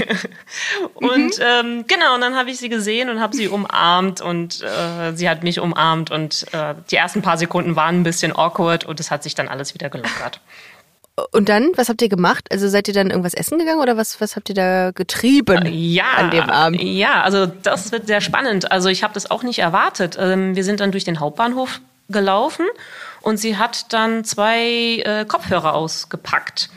Okay. 0.94 0.94
Und 0.94 1.38
ähm, 1.40 1.84
genau, 1.86 2.14
und 2.14 2.20
dann 2.20 2.36
habe 2.36 2.50
ich 2.50 2.58
sie 2.58 2.68
gesehen 2.68 3.08
und 3.10 3.20
habe 3.20 3.34
sie 3.34 3.48
umarmt 3.48 4.20
und 4.20 4.62
äh, 4.62 5.07
sie 5.14 5.28
hat 5.28 5.42
mich 5.42 5.60
umarmt 5.60 6.10
und 6.10 6.46
äh, 6.52 6.74
die 6.90 6.96
ersten 6.96 7.22
paar 7.22 7.38
Sekunden 7.38 7.76
waren 7.76 8.00
ein 8.00 8.02
bisschen 8.02 8.34
awkward 8.36 8.84
und 8.84 9.00
es 9.00 9.10
hat 9.10 9.22
sich 9.22 9.34
dann 9.34 9.48
alles 9.48 9.74
wieder 9.74 9.88
gelockert. 9.90 10.40
Und 11.32 11.48
dann, 11.48 11.70
was 11.74 11.88
habt 11.88 12.00
ihr 12.00 12.08
gemacht? 12.08 12.46
Also 12.52 12.68
seid 12.68 12.86
ihr 12.86 12.94
dann 12.94 13.10
irgendwas 13.10 13.34
essen 13.34 13.58
gegangen 13.58 13.80
oder 13.80 13.96
was, 13.96 14.20
was 14.20 14.36
habt 14.36 14.48
ihr 14.50 14.54
da 14.54 14.92
getrieben 14.92 15.66
Ja, 15.66 16.04
an 16.16 16.30
dem 16.30 16.48
Abend? 16.48 16.80
ja, 16.80 17.22
also 17.22 17.46
das 17.46 17.90
wird 17.90 18.06
sehr 18.06 18.20
spannend. 18.20 18.70
Also 18.70 18.88
ich 18.88 19.02
habe 19.02 19.14
das 19.14 19.28
auch 19.30 19.42
nicht 19.42 19.58
erwartet. 19.58 20.16
Ähm, 20.20 20.54
wir 20.54 20.62
sind 20.62 20.78
dann 20.78 20.92
durch 20.92 21.02
den 21.04 21.18
Hauptbahnhof 21.18 21.80
gelaufen 22.08 22.66
und 23.20 23.36
sie 23.38 23.56
hat 23.56 23.92
dann 23.92 24.24
zwei 24.24 25.02
äh, 25.04 25.24
Kopfhörer 25.26 25.74
ausgepackt 25.74 26.70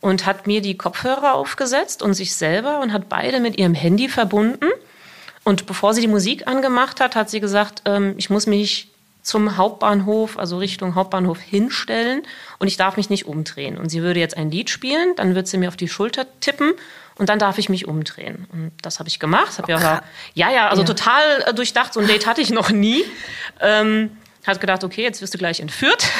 und 0.00 0.24
hat 0.24 0.46
mir 0.46 0.60
die 0.60 0.76
Kopfhörer 0.76 1.34
aufgesetzt 1.34 2.00
und 2.02 2.14
sich 2.14 2.36
selber 2.36 2.80
und 2.80 2.92
hat 2.92 3.08
beide 3.08 3.40
mit 3.40 3.58
ihrem 3.58 3.74
Handy 3.74 4.08
verbunden. 4.08 4.66
Und 5.44 5.66
bevor 5.66 5.94
sie 5.94 6.00
die 6.00 6.08
Musik 6.08 6.46
angemacht 6.48 7.00
hat, 7.00 7.16
hat 7.16 7.30
sie 7.30 7.40
gesagt, 7.40 7.82
ähm, 7.84 8.14
ich 8.16 8.30
muss 8.30 8.46
mich 8.46 8.88
zum 9.22 9.56
Hauptbahnhof, 9.56 10.38
also 10.38 10.58
Richtung 10.58 10.94
Hauptbahnhof 10.94 11.40
hinstellen 11.40 12.22
und 12.58 12.66
ich 12.66 12.76
darf 12.76 12.96
mich 12.96 13.08
nicht 13.08 13.26
umdrehen. 13.26 13.78
Und 13.78 13.88
sie 13.88 14.02
würde 14.02 14.20
jetzt 14.20 14.36
ein 14.36 14.50
Lied 14.50 14.68
spielen, 14.68 15.14
dann 15.16 15.34
wird 15.34 15.48
sie 15.48 15.56
mir 15.56 15.68
auf 15.68 15.76
die 15.76 15.88
Schulter 15.88 16.26
tippen 16.40 16.72
und 17.16 17.28
dann 17.28 17.38
darf 17.38 17.58
ich 17.58 17.68
mich 17.68 17.88
umdrehen. 17.88 18.46
Und 18.52 18.72
das 18.82 18.98
habe 18.98 19.08
ich 19.08 19.18
gemacht. 19.18 19.58
Hab 19.58 19.68
ja, 19.68 19.76
aber, 19.76 20.02
ja, 20.34 20.50
ja, 20.50 20.68
also 20.68 20.84
total 20.84 21.42
äh, 21.46 21.54
durchdacht. 21.54 21.94
So 21.94 22.00
ein 22.00 22.06
Date 22.06 22.26
hatte 22.26 22.42
ich 22.42 22.50
noch 22.50 22.70
nie. 22.70 23.02
Ähm, 23.60 24.10
hat 24.46 24.60
gedacht, 24.60 24.84
okay, 24.84 25.02
jetzt 25.02 25.22
wirst 25.22 25.32
du 25.34 25.38
gleich 25.38 25.60
entführt. 25.60 26.04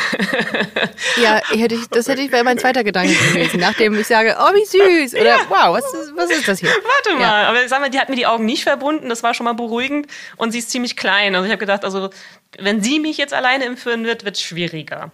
Ja, 1.22 1.40
hätte 1.50 1.74
ich, 1.76 1.86
das 1.88 2.08
hätte 2.08 2.22
ich 2.22 2.32
wäre 2.32 2.42
mein 2.42 2.58
zweiter 2.58 2.82
Gedanke 2.82 3.14
gewesen, 3.32 3.60
nachdem 3.60 3.98
ich 3.98 4.06
sage, 4.06 4.36
oh 4.40 4.52
wie 4.54 4.64
süß 4.64 5.14
oder 5.20 5.36
wow, 5.48 5.76
was 5.76 5.84
ist, 5.94 6.16
was 6.16 6.30
ist 6.30 6.48
das 6.48 6.58
hier? 6.58 6.70
Warte 6.70 7.14
mal, 7.18 7.20
Ja. 7.42 7.48
aber 7.48 7.68
sag 7.68 7.80
mal, 7.80 7.90
die 7.90 7.98
hat 8.00 8.08
mir 8.08 8.16
die 8.16 8.26
Augen 8.26 8.44
nicht 8.44 8.64
verbunden, 8.64 9.08
das 9.08 9.22
war 9.22 9.32
schon 9.34 9.44
mal 9.44 9.52
beruhigend 9.52 10.06
und 10.36 10.50
sie 10.50 10.58
ist 10.58 10.70
ziemlich 10.70 10.96
klein. 10.96 11.34
Also 11.34 11.44
ich 11.46 11.52
habe 11.52 11.60
gedacht, 11.60 11.84
also 11.84 12.10
wenn 12.58 12.82
sie 12.82 12.98
mich 12.98 13.16
jetzt 13.16 13.32
alleine 13.32 13.64
entführen 13.64 14.04
wird, 14.04 14.24
wird 14.24 14.36
es 14.36 14.42
schwieriger. 14.42 15.12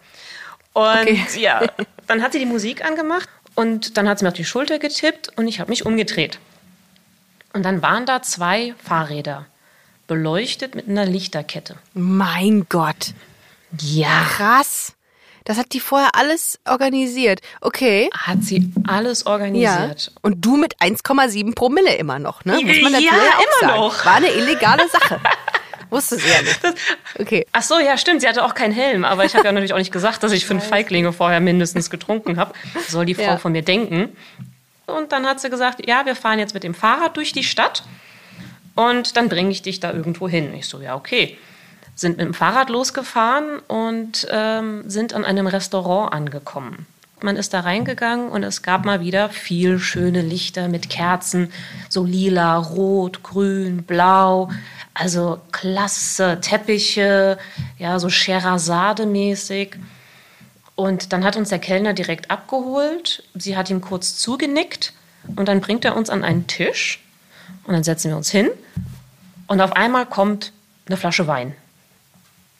Und 0.73 0.85
Okay. 1.02 1.26
ja, 1.38 1.62
dann 2.07 2.23
hat 2.23 2.33
sie 2.33 2.38
die 2.38 2.47
Musik 2.47 2.83
angemacht 2.85 3.29
und 3.55 3.97
dann 3.99 4.09
hat 4.09 4.19
sie 4.21 4.25
mir 4.25 4.31
auf 4.31 4.37
die 4.37 4.45
Schulter 4.45 4.79
getippt 4.79 5.37
und 5.37 5.49
ich 5.49 5.61
habe 5.61 5.69
mich 5.71 5.85
umgedreht. 5.85 6.38
Und 7.52 7.64
dann 7.64 7.83
waren 7.83 8.07
da 8.07 8.23
zwei 8.23 8.75
Fahrräder, 8.83 9.47
beleuchtet 10.11 10.75
mit 10.75 10.88
einer 10.88 11.07
Lichterkette. 11.07 11.76
Mein 11.95 12.67
Gott, 12.69 13.14
Ja. 13.79 14.25
krass. 14.29 14.95
Das 15.45 15.57
hat 15.57 15.73
die 15.73 15.79
vorher 15.79 16.11
alles 16.17 16.59
organisiert. 16.69 17.40
Okay. 17.61 18.11
Hat 18.12 18.43
sie 18.43 18.73
alles 18.88 19.23
Ja. 19.25 19.31
organisiert. 19.31 20.12
Und 20.21 20.45
du 20.45 20.57
mit 20.57 20.75
1,7 20.81 21.55
Promille 21.55 21.95
immer 21.95 22.19
noch, 22.19 22.45
ne? 22.45 22.55
Muss 22.55 22.81
man 22.83 22.93
dazu 22.93 23.05
Ja, 23.05 23.12
immer 23.12 23.69
sagen. 23.69 23.81
noch. 23.81 24.05
War 24.05 24.17
eine 24.17 24.31
illegale 24.33 24.88
Sache. 24.88 25.21
Wusste 25.90 26.17
sie 26.19 26.29
ja 26.29 26.43
nicht. 26.43 26.61
Okay. 27.21 27.47
Ach 27.52 27.62
so, 27.62 27.79
ja, 27.79 27.97
stimmt. 27.97 28.21
Sie 28.21 28.29
hatte 28.29 28.45
auch 28.45 28.55
keinen 28.55 28.73
Helm. 28.73 29.05
Aber 29.05 29.25
ich 29.25 29.35
habe 29.35 29.45
ja 29.45 29.52
natürlich 29.52 29.73
auch 29.75 29.79
nicht 29.79 29.93
gesagt, 29.93 30.23
dass 30.25 30.33
ich 30.33 30.45
fünf 30.45 30.64
Feiglinge 30.67 31.12
vorher 31.12 31.38
mindestens 31.40 31.88
getrunken 31.88 32.37
habe. 32.37 32.52
Soll 32.88 33.07
die 33.07 33.14
Frau 33.14 33.23
Ja. 33.23 33.38
von 33.38 33.52
mir 33.52 33.62
denken. 33.62 34.17
Und 34.87 35.12
dann 35.12 35.25
hat 35.25 35.40
sie 35.40 35.50
gesagt, 35.50 35.87
ja, 35.87 36.05
wir 36.05 36.17
fahren 36.17 36.40
jetzt 36.40 36.52
mit 36.55 36.64
dem 36.64 36.75
Fahrrad 36.75 37.17
durch 37.17 37.33
die 37.33 37.45
Stadt 37.45 37.85
und 38.81 39.17
dann 39.17 39.29
bringe 39.29 39.51
ich 39.51 39.63
dich 39.63 39.81
da 39.81 39.93
irgendwo 39.93 40.29
hin. 40.29 40.55
Ich 40.55 40.67
so, 40.67 40.81
ja, 40.81 40.95
okay. 40.95 41.37
Sind 41.95 42.17
mit 42.17 42.27
dem 42.27 42.35
Fahrrad 42.35 42.71
losgefahren 42.71 43.59
und 43.69 44.27
ähm, 44.31 44.89
sind 44.89 45.13
an 45.13 45.25
einem 45.25 45.47
Restaurant 45.47 46.15
angekommen. 46.15 46.87
Man 47.23 47.37
ist 47.37 47.53
da 47.53 47.61
reingegangen 47.61 48.31
und 48.31 48.43
es 48.43 48.63
gab 48.63 48.87
mal 48.87 49.01
wieder 49.03 49.29
viel 49.29 49.79
schöne 49.79 50.23
Lichter 50.23 50.69
mit 50.69 50.89
Kerzen, 50.89 51.53
so 51.91 52.05
lila, 52.05 52.57
rot, 52.57 53.23
grün, 53.23 53.83
blau. 53.83 54.49
Also 54.95 55.39
klasse 55.53 56.39
Teppiche, 56.41 57.39
ja, 57.79 57.99
so 57.99 58.09
Scheherazade-mäßig. 58.09 59.77
Und 60.75 61.13
dann 61.13 61.25
hat 61.25 61.37
uns 61.37 61.51
der 61.51 61.59
Kellner 61.59 61.93
direkt 61.93 62.31
abgeholt. 62.31 63.25
Sie 63.35 63.59
hat 63.59 63.69
ihm 63.69 63.83
kurz 63.83 64.17
zugenickt 64.17 64.95
und 65.37 65.49
dann 65.49 65.61
bringt 65.61 65.85
er 65.85 65.97
uns 65.97 66.09
an 66.09 66.25
einen 66.25 66.47
Tisch 66.47 67.01
und 67.65 67.75
dann 67.75 67.85
setzen 67.85 68.09
wir 68.09 68.17
uns 68.17 68.31
hin 68.31 68.49
und 69.50 69.61
auf 69.61 69.73
einmal 69.73 70.07
kommt 70.07 70.52
eine 70.87 70.97
Flasche 70.97 71.26
Wein. 71.26 71.57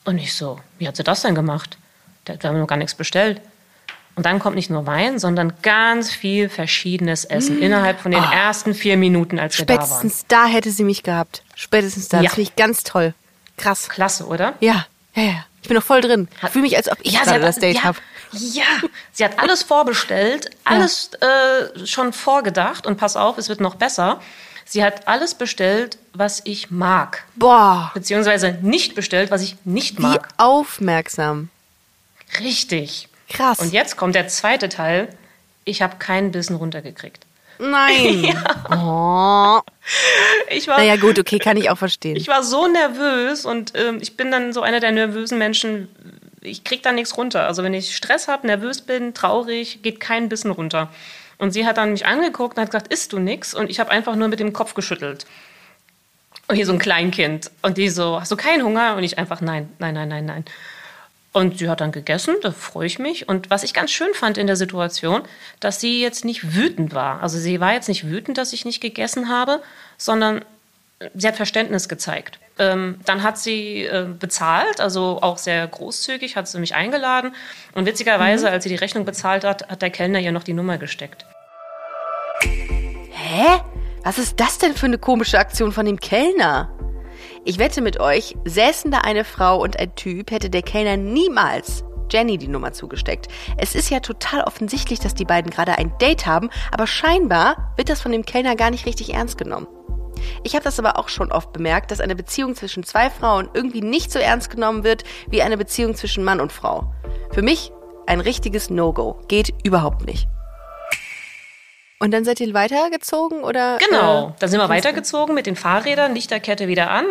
Und 0.03 0.17
ich 0.17 0.33
so, 0.33 0.59
wie 0.77 0.89
hat 0.89 0.97
sie 0.97 1.03
das 1.03 1.21
denn 1.21 1.35
gemacht? 1.35 1.77
Da 2.25 2.33
wir 2.37 2.49
haben 2.49 2.59
noch 2.59 2.67
gar 2.67 2.75
nichts 2.75 2.95
bestellt. 2.95 3.39
Und 4.15 4.25
dann 4.25 4.39
kommt 4.39 4.57
nicht 4.57 4.69
nur 4.69 4.85
Wein, 4.85 5.17
sondern 5.17 5.53
ganz 5.61 6.11
viel 6.11 6.49
verschiedenes 6.49 7.23
Essen 7.23 7.61
innerhalb 7.61 8.01
von 8.01 8.11
den 8.11 8.21
ersten 8.21 8.73
vier 8.73 8.97
Minuten, 8.97 9.39
als 9.39 9.57
wir 9.57 9.65
da 9.65 9.75
waren. 9.75 9.85
Spätestens 9.85 10.25
da 10.27 10.45
hätte 10.47 10.69
sie 10.69 10.83
mich 10.83 11.01
gehabt. 11.01 11.43
Spätestens 11.55 12.09
da. 12.09 12.17
Ja. 12.17 12.23
Das 12.23 12.33
finde 12.33 12.49
ich 12.49 12.55
ganz 12.57 12.83
toll. 12.83 13.13
Krass. 13.55 13.87
Klasse, 13.87 14.25
oder? 14.25 14.55
Ja, 14.59 14.85
ja, 15.15 15.23
ja. 15.23 15.45
Ich 15.61 15.69
bin 15.69 15.77
noch 15.77 15.83
voll 15.83 16.01
drin. 16.01 16.27
Ich 16.43 16.49
fühle 16.49 16.63
mich, 16.63 16.75
als 16.75 16.91
ob 16.91 16.97
ich 17.03 17.11
sie 17.11 17.17
gerade 17.17 17.31
hat- 17.35 17.43
das 17.43 17.55
Date 17.55 17.77
ja, 17.77 17.83
habe. 17.85 17.99
Ja, 18.33 18.63
sie 19.13 19.23
hat 19.23 19.39
alles 19.39 19.63
vorbestellt, 19.63 20.49
alles 20.65 21.11
äh, 21.21 21.85
schon 21.85 22.11
vorgedacht 22.11 22.85
und 22.85 22.97
pass 22.97 23.15
auf, 23.15 23.37
es 23.37 23.47
wird 23.47 23.61
noch 23.61 23.75
besser. 23.75 24.19
Sie 24.65 24.83
hat 24.83 25.07
alles 25.07 25.35
bestellt, 25.35 25.97
was 26.13 26.41
ich 26.45 26.71
mag, 26.71 27.23
Boah, 27.35 27.91
beziehungsweise 27.93 28.57
nicht 28.61 28.95
bestellt, 28.95 29.31
was 29.31 29.41
ich 29.41 29.55
nicht 29.65 29.97
wie 29.97 30.03
mag. 30.03 30.27
aufmerksam. 30.37 31.49
Richtig. 32.39 33.07
Krass. 33.29 33.59
Und 33.59 33.73
jetzt 33.73 33.97
kommt 33.97 34.15
der 34.15 34.27
zweite 34.27 34.69
Teil. 34.69 35.09
Ich 35.63 35.81
habe 35.81 35.97
keinen 35.97 36.31
Bissen 36.31 36.55
runtergekriegt. 36.55 37.25
Nein. 37.59 38.35
Oh. 38.73 39.59
Ich 40.49 40.67
war, 40.67 40.77
Naja, 40.77 40.95
gut, 40.95 41.19
okay, 41.19 41.37
kann 41.39 41.57
ich 41.57 41.69
auch 41.69 41.77
verstehen. 41.77 42.15
ich 42.15 42.27
war 42.27 42.43
so 42.43 42.67
nervös 42.67 43.45
und 43.45 43.73
ähm, 43.75 43.99
ich 44.01 44.15
bin 44.15 44.31
dann 44.31 44.53
so 44.53 44.61
einer 44.61 44.79
der 44.79 44.91
nervösen 44.91 45.37
Menschen. 45.37 45.89
Ich 46.41 46.63
krieg 46.63 46.81
da 46.83 46.91
nichts 46.91 47.17
runter. 47.17 47.45
Also 47.47 47.63
wenn 47.63 47.73
ich 47.73 47.95
Stress 47.95 48.27
habe, 48.27 48.47
nervös 48.47 48.81
bin, 48.81 49.13
traurig, 49.13 49.81
geht 49.83 49.99
kein 49.99 50.29
Bissen 50.29 50.51
runter. 50.51 50.89
Und 51.41 51.53
sie 51.53 51.65
hat 51.65 51.77
dann 51.77 51.93
mich 51.93 52.05
angeguckt 52.05 52.55
und 52.55 52.61
hat 52.61 52.69
gesagt, 52.69 52.93
isst 52.93 53.13
du 53.13 53.17
nix? 53.17 53.55
Und 53.55 53.71
ich 53.71 53.79
habe 53.79 53.89
einfach 53.89 54.15
nur 54.15 54.27
mit 54.27 54.39
dem 54.39 54.53
Kopf 54.53 54.75
geschüttelt. 54.75 55.25
Und 56.47 56.55
hier 56.55 56.67
so 56.67 56.73
ein 56.73 56.77
Kleinkind. 56.77 57.49
Und 57.63 57.79
die 57.79 57.89
so, 57.89 58.21
hast 58.21 58.31
du 58.31 58.35
keinen 58.35 58.63
Hunger? 58.63 58.95
Und 58.95 59.01
ich 59.01 59.17
einfach, 59.17 59.41
nein, 59.41 59.67
nein, 59.79 59.95
nein, 59.95 60.07
nein, 60.07 60.25
nein. 60.25 60.45
Und 61.31 61.57
sie 61.57 61.67
hat 61.67 61.81
dann 61.81 61.91
gegessen, 61.91 62.35
da 62.43 62.51
freue 62.51 62.85
ich 62.85 62.99
mich. 62.99 63.27
Und 63.27 63.49
was 63.49 63.63
ich 63.63 63.73
ganz 63.73 63.89
schön 63.89 64.13
fand 64.13 64.37
in 64.37 64.45
der 64.45 64.55
Situation, 64.55 65.23
dass 65.59 65.81
sie 65.81 65.99
jetzt 65.99 66.25
nicht 66.25 66.55
wütend 66.55 66.93
war. 66.93 67.23
Also 67.23 67.39
sie 67.39 67.59
war 67.59 67.73
jetzt 67.73 67.87
nicht 67.87 68.07
wütend, 68.07 68.37
dass 68.37 68.53
ich 68.53 68.63
nicht 68.63 68.79
gegessen 68.79 69.27
habe, 69.27 69.63
sondern 69.97 70.45
sie 71.13 71.27
hat 71.27 71.35
Verständnis 71.35 71.89
gezeigt. 71.89 72.39
Ähm, 72.59 72.99
dann 73.05 73.23
hat 73.23 73.37
sie 73.37 73.85
äh, 73.85 74.07
bezahlt, 74.19 74.79
also 74.79 75.19
auch 75.21 75.37
sehr 75.37 75.67
großzügig, 75.67 76.35
hat 76.35 76.47
sie 76.47 76.59
mich 76.59 76.75
eingeladen. 76.75 77.33
Und 77.73 77.85
witzigerweise, 77.85 78.49
als 78.49 78.63
sie 78.63 78.69
die 78.69 78.75
Rechnung 78.75 79.05
bezahlt 79.05 79.43
hat, 79.43 79.67
hat 79.69 79.81
der 79.81 79.89
Kellner 79.89 80.19
ihr 80.19 80.31
noch 80.31 80.43
die 80.43 80.53
Nummer 80.53 80.77
gesteckt. 80.77 81.25
Hä? 82.41 83.61
Was 84.03 84.17
ist 84.17 84.39
das 84.39 84.57
denn 84.57 84.73
für 84.73 84.87
eine 84.87 84.97
komische 84.97 85.39
Aktion 85.39 85.71
von 85.71 85.85
dem 85.85 85.99
Kellner? 85.99 86.75
Ich 87.45 87.59
wette 87.59 87.81
mit 87.81 87.99
euch, 87.99 88.35
säßen 88.45 88.91
da 88.91 88.99
eine 88.99 89.23
Frau 89.23 89.61
und 89.61 89.79
ein 89.79 89.95
Typ, 89.95 90.31
hätte 90.31 90.49
der 90.49 90.63
Kellner 90.63 90.97
niemals 90.97 91.83
Jenny 92.11 92.37
die 92.37 92.47
Nummer 92.47 92.73
zugesteckt. 92.73 93.27
Es 93.57 93.73
ist 93.73 93.89
ja 93.89 93.99
total 93.99 94.41
offensichtlich, 94.41 94.99
dass 94.99 95.15
die 95.15 95.25
beiden 95.25 95.49
gerade 95.49 95.77
ein 95.77 95.97
Date 95.99 96.25
haben, 96.25 96.49
aber 96.71 96.87
scheinbar 96.87 97.73
wird 97.77 97.89
das 97.89 98.01
von 98.01 98.11
dem 98.11 98.25
Kellner 98.25 98.55
gar 98.55 98.69
nicht 98.69 98.85
richtig 98.85 99.13
ernst 99.13 99.37
genommen. 99.37 99.67
Ich 100.43 100.55
habe 100.55 100.63
das 100.63 100.79
aber 100.79 100.97
auch 100.97 101.09
schon 101.09 101.31
oft 101.31 101.53
bemerkt, 101.53 101.91
dass 101.91 101.99
eine 101.99 102.15
Beziehung 102.15 102.55
zwischen 102.55 102.83
zwei 102.83 103.09
Frauen 103.09 103.49
irgendwie 103.53 103.81
nicht 103.81 104.11
so 104.11 104.19
ernst 104.19 104.49
genommen 104.49 104.83
wird 104.83 105.03
wie 105.27 105.41
eine 105.41 105.57
Beziehung 105.57 105.95
zwischen 105.95 106.23
Mann 106.23 106.41
und 106.41 106.51
Frau. 106.51 106.93
Für 107.31 107.41
mich 107.41 107.71
ein 108.07 108.19
richtiges 108.19 108.69
No-Go. 108.69 109.19
Geht 109.27 109.53
überhaupt 109.63 110.05
nicht. 110.05 110.27
Und 112.01 112.11
dann 112.11 112.25
seid 112.25 112.39
ihr 112.39 112.51
weitergezogen 112.55 113.43
oder? 113.43 113.77
Genau, 113.77 114.29
äh, 114.29 114.31
dann 114.39 114.49
sind 114.49 114.59
wir 114.59 114.69
weitergezogen 114.69 115.35
mit 115.35 115.45
den 115.45 115.55
Fahrrädern, 115.55 116.15
Lichterkette 116.15 116.67
wieder 116.67 116.89
an. 116.89 117.05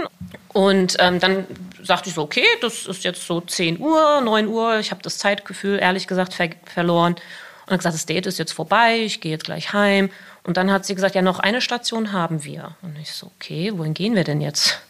Und 0.52 0.96
ähm, 0.98 1.20
dann 1.20 1.46
sagte 1.80 2.08
ich 2.08 2.16
so, 2.16 2.22
okay, 2.22 2.44
das 2.60 2.86
ist 2.86 3.04
jetzt 3.04 3.24
so 3.24 3.40
10 3.40 3.78
Uhr, 3.78 4.20
9 4.20 4.48
Uhr. 4.48 4.80
Ich 4.80 4.90
habe 4.90 5.00
das 5.00 5.18
Zeitgefühl, 5.18 5.78
ehrlich 5.78 6.08
gesagt, 6.08 6.34
ver 6.34 6.50
verloren. 6.64 7.14
Und 7.14 7.70
habe 7.70 7.76
gesagt, 7.76 7.94
das 7.94 8.06
Date 8.06 8.26
ist 8.26 8.40
jetzt 8.40 8.52
vorbei, 8.52 8.98
ich 8.98 9.20
gehe 9.20 9.30
jetzt 9.30 9.44
gleich 9.44 9.72
heim. 9.72 10.10
Und 10.42 10.56
dann 10.56 10.70
hat 10.70 10.86
sie 10.86 10.94
gesagt, 10.94 11.14
ja, 11.14 11.22
noch 11.22 11.38
eine 11.38 11.60
Station 11.60 12.12
haben 12.12 12.44
wir. 12.44 12.76
Und 12.82 12.96
ich 12.98 13.12
so, 13.12 13.30
okay, 13.36 13.72
wohin 13.76 13.94
gehen 13.94 14.14
wir 14.14 14.24
denn 14.24 14.40
jetzt? 14.40 14.80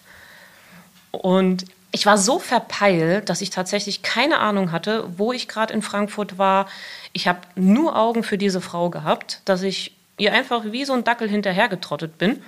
Und 1.10 1.64
ich 1.92 2.06
war 2.06 2.18
so 2.18 2.38
verpeilt, 2.38 3.28
dass 3.28 3.40
ich 3.40 3.50
tatsächlich 3.50 4.02
keine 4.02 4.38
Ahnung 4.38 4.70
hatte, 4.70 5.04
wo 5.16 5.32
ich 5.32 5.48
gerade 5.48 5.74
in 5.74 5.82
Frankfurt 5.82 6.38
war. 6.38 6.66
Ich 7.12 7.26
habe 7.26 7.40
nur 7.56 7.96
Augen 7.96 8.22
für 8.22 8.38
diese 8.38 8.60
Frau 8.60 8.90
gehabt, 8.90 9.40
dass 9.44 9.62
ich 9.62 9.96
ihr 10.16 10.32
einfach 10.32 10.64
wie 10.66 10.84
so 10.84 10.92
ein 10.92 11.02
Dackel 11.02 11.28
hinterhergetrottet 11.28 12.16
bin. 12.18 12.42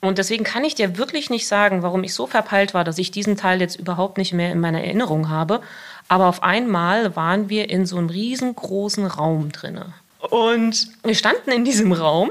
Und 0.00 0.18
deswegen 0.18 0.44
kann 0.44 0.62
ich 0.62 0.76
dir 0.76 0.96
wirklich 0.96 1.28
nicht 1.28 1.48
sagen, 1.48 1.82
warum 1.82 2.04
ich 2.04 2.14
so 2.14 2.28
verpeilt 2.28 2.72
war, 2.72 2.84
dass 2.84 2.98
ich 2.98 3.10
diesen 3.10 3.36
Teil 3.36 3.60
jetzt 3.60 3.74
überhaupt 3.74 4.16
nicht 4.16 4.32
mehr 4.32 4.52
in 4.52 4.60
meiner 4.60 4.84
Erinnerung 4.84 5.28
habe. 5.28 5.60
Aber 6.06 6.26
auf 6.26 6.44
einmal 6.44 7.16
waren 7.16 7.48
wir 7.48 7.68
in 7.68 7.84
so 7.84 7.96
einem 7.98 8.08
riesengroßen 8.08 9.06
Raum 9.06 9.50
drinne. 9.50 9.92
Und 10.18 10.88
wir 11.02 11.14
standen 11.14 11.50
in 11.50 11.64
diesem 11.64 11.92
Raum 11.92 12.30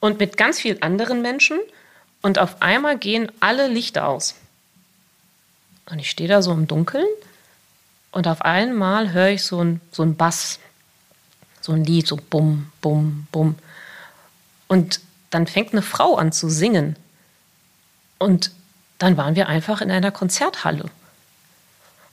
und 0.00 0.18
mit 0.18 0.36
ganz 0.36 0.60
vielen 0.60 0.82
anderen 0.82 1.22
Menschen. 1.22 1.58
Und 2.22 2.38
auf 2.38 2.60
einmal 2.60 2.98
gehen 2.98 3.30
alle 3.40 3.68
Lichter 3.68 4.08
aus. 4.08 4.34
Und 5.90 5.98
ich 5.98 6.10
stehe 6.10 6.28
da 6.28 6.42
so 6.42 6.52
im 6.52 6.66
Dunkeln 6.66 7.06
und 8.10 8.26
auf 8.26 8.42
einmal 8.42 9.12
höre 9.12 9.28
ich 9.28 9.44
so 9.44 9.62
ein, 9.62 9.80
so 9.92 10.02
ein 10.02 10.16
Bass, 10.16 10.58
so 11.60 11.72
ein 11.72 11.84
Lied, 11.84 12.06
so 12.06 12.16
bum, 12.16 12.72
bum, 12.80 13.26
bum. 13.30 13.56
Und 14.68 15.00
dann 15.30 15.46
fängt 15.46 15.72
eine 15.72 15.82
Frau 15.82 16.16
an 16.16 16.32
zu 16.32 16.48
singen. 16.48 16.96
Und 18.18 18.50
dann 18.98 19.16
waren 19.16 19.36
wir 19.36 19.48
einfach 19.48 19.80
in 19.80 19.90
einer 19.90 20.10
Konzerthalle 20.10 20.86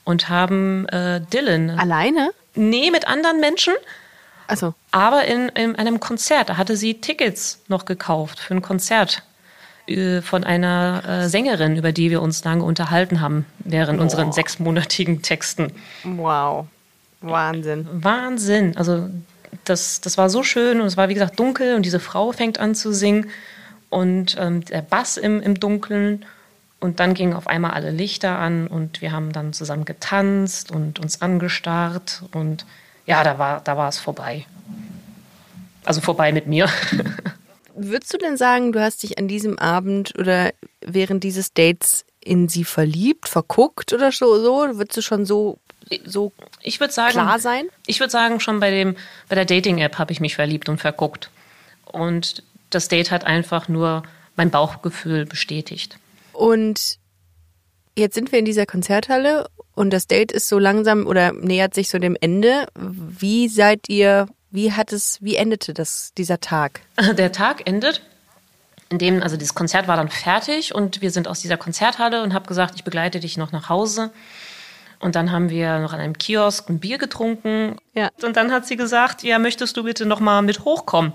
und 0.04 0.30
haben 0.30 0.88
äh, 0.90 1.22
Dylan. 1.22 1.70
Alleine? 1.72 2.32
Nee, 2.56 2.92
mit 2.92 3.08
anderen 3.08 3.40
Menschen. 3.40 3.74
Also. 4.48 4.74
Aber 4.92 5.26
in, 5.26 5.50
in 5.50 5.76
einem 5.76 6.00
Konzert. 6.00 6.50
Da 6.50 6.58
hatte 6.58 6.76
sie 6.78 6.96
Tickets 7.02 7.62
noch 7.68 7.86
gekauft 7.86 8.40
für 8.40 8.54
ein 8.54 8.62
Konzert 8.62 9.24
äh, 9.88 10.22
von 10.22 10.44
einer 10.44 11.04
äh, 11.08 11.30
Sängerin, 11.30 11.76
über 11.78 11.92
die 11.92 12.10
wir 12.10 12.22
uns 12.22 12.44
lange 12.44 12.64
unterhalten 12.64 13.22
haben 13.22 13.46
während 13.60 14.00
Oh. 14.00 14.04
unseren 14.04 14.32
sechsmonatigen 14.32 15.22
Texten. 15.22 15.72
Wow. 16.04 16.68
Wahnsinn. 17.22 17.88
Wahnsinn. 17.92 18.76
Also 18.78 19.10
das, 19.66 20.02
das 20.02 20.18
war 20.18 20.30
so 20.30 20.44
schön 20.44 20.82
und 20.82 20.88
es 20.88 20.98
war 20.98 21.10
wie 21.10 21.14
gesagt 21.14 21.40
dunkel 21.40 21.76
und 21.76 21.86
diese 21.86 22.00
Frau 22.00 22.32
fängt 22.32 22.60
an 22.60 22.76
zu 22.76 22.92
singen 22.92 23.30
und 23.90 24.36
ähm, 24.40 24.66
der 24.66 24.82
Bass 24.82 25.18
im, 25.18 25.40
im 25.42 25.60
Dunkeln 25.60 26.26
und 26.82 27.00
dann 27.00 27.14
gingen 27.14 27.34
auf 27.34 27.48
einmal 27.48 27.72
alle 27.72 27.92
Lichter 27.92 28.38
an 28.40 28.68
und 28.68 29.02
wir 29.02 29.14
haben 29.14 29.32
dann 29.32 29.54
zusammen 29.54 29.86
getanzt 29.86 30.72
und 30.72 31.00
uns 31.00 31.22
angestarrt 31.22 32.24
und 32.34 32.66
ja, 33.06 33.24
da 33.24 33.38
war, 33.38 33.62
da 33.62 33.78
war 33.78 33.90
es 33.90 34.00
vorbei. 34.00 34.46
Also 35.84 36.02
vorbei 36.02 36.32
mit 36.32 36.48
mir. 36.48 36.70
Würdest 37.76 38.14
du 38.14 38.18
denn 38.18 38.38
sagen, 38.38 38.72
du 38.72 38.80
hast 38.80 39.04
dich 39.04 39.18
an 39.18 39.28
diesem 39.28 39.58
Abend 39.58 40.14
oder 40.18 40.54
während 40.82 41.24
dieses 41.24 41.54
Dates 41.54 42.06
in 42.20 42.48
sie 42.48 42.64
verliebt, 42.64 43.28
verguckt 43.28 43.94
oder 43.94 44.12
so? 44.12 44.42
so? 44.42 44.78
Würdest 44.78 44.98
du 44.98 45.02
schon 45.02 45.26
so, 45.26 45.58
so 46.06 46.32
Ich 46.62 46.78
sagen, 46.78 47.12
klar 47.12 47.40
sein? 47.40 47.66
Ich 47.88 48.00
würde 48.00 48.12
sagen, 48.12 48.40
schon 48.40 48.60
bei, 48.60 48.72
dem, 48.72 48.96
bei 49.28 49.36
der 49.36 49.46
Dating-App 49.46 49.98
habe 49.98 50.12
ich 50.12 50.20
mich 50.20 50.36
verliebt 50.36 50.70
und 50.70 50.80
verguckt. 50.80 51.30
Und 51.86 52.44
das 52.70 52.88
Date 52.88 53.12
hat 53.12 53.26
einfach 53.26 53.68
nur 53.68 54.04
mein 54.36 54.52
Bauchgefühl 54.52 55.26
bestätigt. 55.26 55.98
Und 56.32 56.98
jetzt 57.96 58.16
sind 58.16 58.32
wir 58.32 58.40
in 58.40 58.46
dieser 58.46 58.66
Konzerthalle 58.66 59.48
und 59.76 59.92
das 59.92 60.08
Date 60.08 60.32
ist 60.32 60.48
so 60.50 60.60
langsam 60.60 61.06
oder 61.08 61.34
nähert 61.34 61.74
sich 61.74 61.90
so 61.90 62.00
dem 62.00 62.16
Ende. 62.20 62.68
Wie 62.76 63.48
seid 63.48 63.90
ihr, 63.90 64.28
wie 64.52 64.72
hat 64.72 64.94
es, 64.94 65.18
wie 65.22 65.36
endete 65.36 65.74
das, 65.74 66.14
dieser 66.18 66.40
Tag? 66.40 66.82
Der 67.18 67.32
Tag 67.32 67.68
endet, 67.68 68.02
in 68.90 69.00
dem, 69.00 69.24
also 69.24 69.38
dieses 69.38 69.56
Konzert 69.56 69.88
war 69.88 69.98
dann 69.98 70.10
fertig 70.10 70.76
und 70.76 71.02
wir 71.02 71.10
sind 71.10 71.28
aus 71.28 71.40
dieser 71.40 71.58
Konzerthalle 71.58 72.22
und 72.22 72.34
habe 72.34 72.46
gesagt, 72.48 72.76
ich 72.76 72.84
begleite 72.84 73.20
dich 73.20 73.38
noch 73.38 73.52
nach 73.52 73.70
Hause. 73.70 74.12
Und 75.00 75.16
dann 75.16 75.32
haben 75.32 75.50
wir 75.50 75.80
noch 75.80 75.92
an 75.94 76.00
einem 76.00 76.18
Kiosk 76.18 76.70
ein 76.70 76.80
Bier 76.80 76.98
getrunken. 76.98 77.76
Ja. 77.94 78.10
Und 78.22 78.38
dann 78.38 78.52
hat 78.52 78.66
sie 78.68 78.78
gesagt, 78.78 79.24
ja, 79.24 79.38
möchtest 79.40 79.76
du 79.76 79.84
bitte 79.84 80.06
noch 80.06 80.20
mal 80.20 80.42
mit 80.44 80.64
hochkommen? 80.64 81.12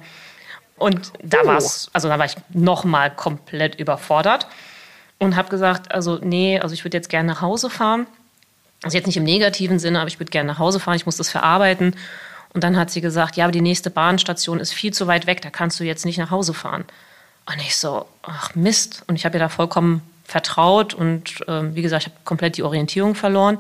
Und 0.77 1.13
da 1.23 1.39
Oh. 1.43 1.47
war's, 1.47 1.89
also 1.93 2.09
da 2.09 2.19
war 2.19 2.27
ich 2.27 2.35
noch 2.51 2.85
mal 2.85 3.11
komplett 3.15 3.77
überfordert 3.81 4.47
und 5.19 5.37
habe 5.37 5.49
gesagt, 5.49 5.91
also 5.93 6.19
nee, 6.23 6.61
also 6.61 6.75
ich 6.75 6.85
würde 6.85 6.97
jetzt 6.97 7.09
gerne 7.09 7.29
nach 7.29 7.41
Hause 7.41 7.71
fahren. 7.71 8.07
Also 8.83 8.97
jetzt 8.97 9.07
nicht 9.07 9.17
im 9.17 9.25
negativen 9.25 9.79
Sinne, 9.79 10.01
aber 10.01 10.09
ich 10.09 10.21
würde 10.21 10.31
gerne 10.31 10.47
nach 10.47 10.59
Hause 10.59 10.81
fahren, 10.81 10.97
ich 10.97 11.07
muss 11.07 11.17
das 11.17 11.31
verarbeiten. 11.31 11.97
Und 12.55 12.65
dann 12.65 12.77
hat 12.77 12.91
sie 12.91 13.01
gesagt, 13.01 13.37
ja, 13.37 13.45
aber 13.45 13.53
die 13.53 13.61
nächste 13.61 13.91
Bahnstation 13.91 14.61
ist 14.61 14.73
viel 14.73 14.93
zu 14.93 15.07
weit 15.07 15.27
weg, 15.27 15.43
da 15.43 15.51
kannst 15.51 15.79
du 15.81 15.85
jetzt 15.85 16.05
nicht 16.05 16.19
nach 16.19 16.31
Hause 16.31 16.55
fahren. 16.55 16.85
Und 17.47 17.61
ich 17.61 17.77
so, 17.77 18.07
ach 18.23 18.55
Mist. 18.55 19.03
Und 19.07 19.17
ich 19.17 19.25
habe 19.25 19.37
ihr 19.37 19.41
da 19.41 19.49
vollkommen 19.49 20.03
vertraut 20.25 20.93
und 20.93 21.43
ähm, 21.49 21.75
wie 21.75 21.83
gesagt, 21.83 22.07
ich 22.07 22.13
habe 22.13 22.21
komplett 22.25 22.57
die 22.57 22.63
Orientierung 22.63 23.15
verloren. 23.15 23.59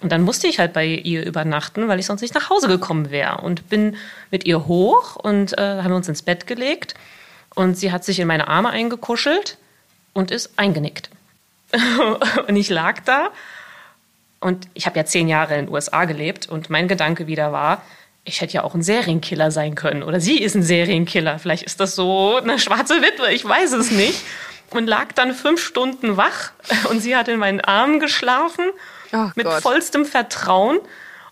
Und 0.00 0.12
dann 0.12 0.22
musste 0.22 0.46
ich 0.46 0.58
halt 0.58 0.74
bei 0.74 0.86
ihr 0.86 1.24
übernachten, 1.24 1.88
weil 1.88 1.98
ich 1.98 2.06
sonst 2.06 2.20
nicht 2.20 2.34
nach 2.34 2.50
Hause 2.50 2.68
gekommen 2.68 3.10
wäre. 3.10 3.38
Und 3.38 3.70
bin 3.70 3.96
mit 4.30 4.44
ihr 4.44 4.66
hoch 4.66 5.16
und 5.16 5.56
äh, 5.56 5.82
haben 5.82 5.94
uns 5.94 6.08
ins 6.08 6.20
Bett 6.20 6.46
gelegt. 6.46 6.94
Und 7.54 7.78
sie 7.78 7.90
hat 7.90 8.04
sich 8.04 8.20
in 8.20 8.28
meine 8.28 8.48
Arme 8.48 8.68
eingekuschelt 8.70 9.56
und 10.12 10.30
ist 10.30 10.58
eingenickt. 10.58 11.08
und 12.48 12.56
ich 12.56 12.68
lag 12.68 13.00
da 13.04 13.30
und 14.44 14.68
ich 14.74 14.84
habe 14.84 14.98
ja 14.98 15.06
zehn 15.06 15.26
Jahre 15.26 15.54
in 15.56 15.64
den 15.66 15.74
USA 15.74 16.04
gelebt 16.04 16.50
und 16.50 16.68
mein 16.68 16.86
Gedanke 16.86 17.26
wieder 17.26 17.50
war, 17.50 17.80
ich 18.24 18.42
hätte 18.42 18.52
ja 18.52 18.62
auch 18.62 18.74
ein 18.74 18.82
Serienkiller 18.82 19.50
sein 19.50 19.74
können 19.74 20.02
oder 20.02 20.20
sie 20.20 20.38
ist 20.38 20.54
ein 20.54 20.62
Serienkiller. 20.62 21.38
Vielleicht 21.38 21.62
ist 21.62 21.80
das 21.80 21.94
so 21.94 22.36
eine 22.36 22.58
schwarze 22.58 23.00
Witwe, 23.00 23.32
ich 23.32 23.42
weiß 23.42 23.72
es 23.72 23.90
nicht. 23.90 24.22
Und 24.68 24.86
lag 24.86 25.12
dann 25.14 25.32
fünf 25.32 25.62
Stunden 25.62 26.18
wach 26.18 26.52
und 26.90 27.00
sie 27.00 27.16
hat 27.16 27.28
in 27.28 27.38
meinen 27.38 27.62
Armen 27.62 28.00
geschlafen 28.00 28.66
Oh 29.14 29.30
mit 29.34 29.46
Gott. 29.46 29.62
vollstem 29.62 30.04
Vertrauen. 30.04 30.78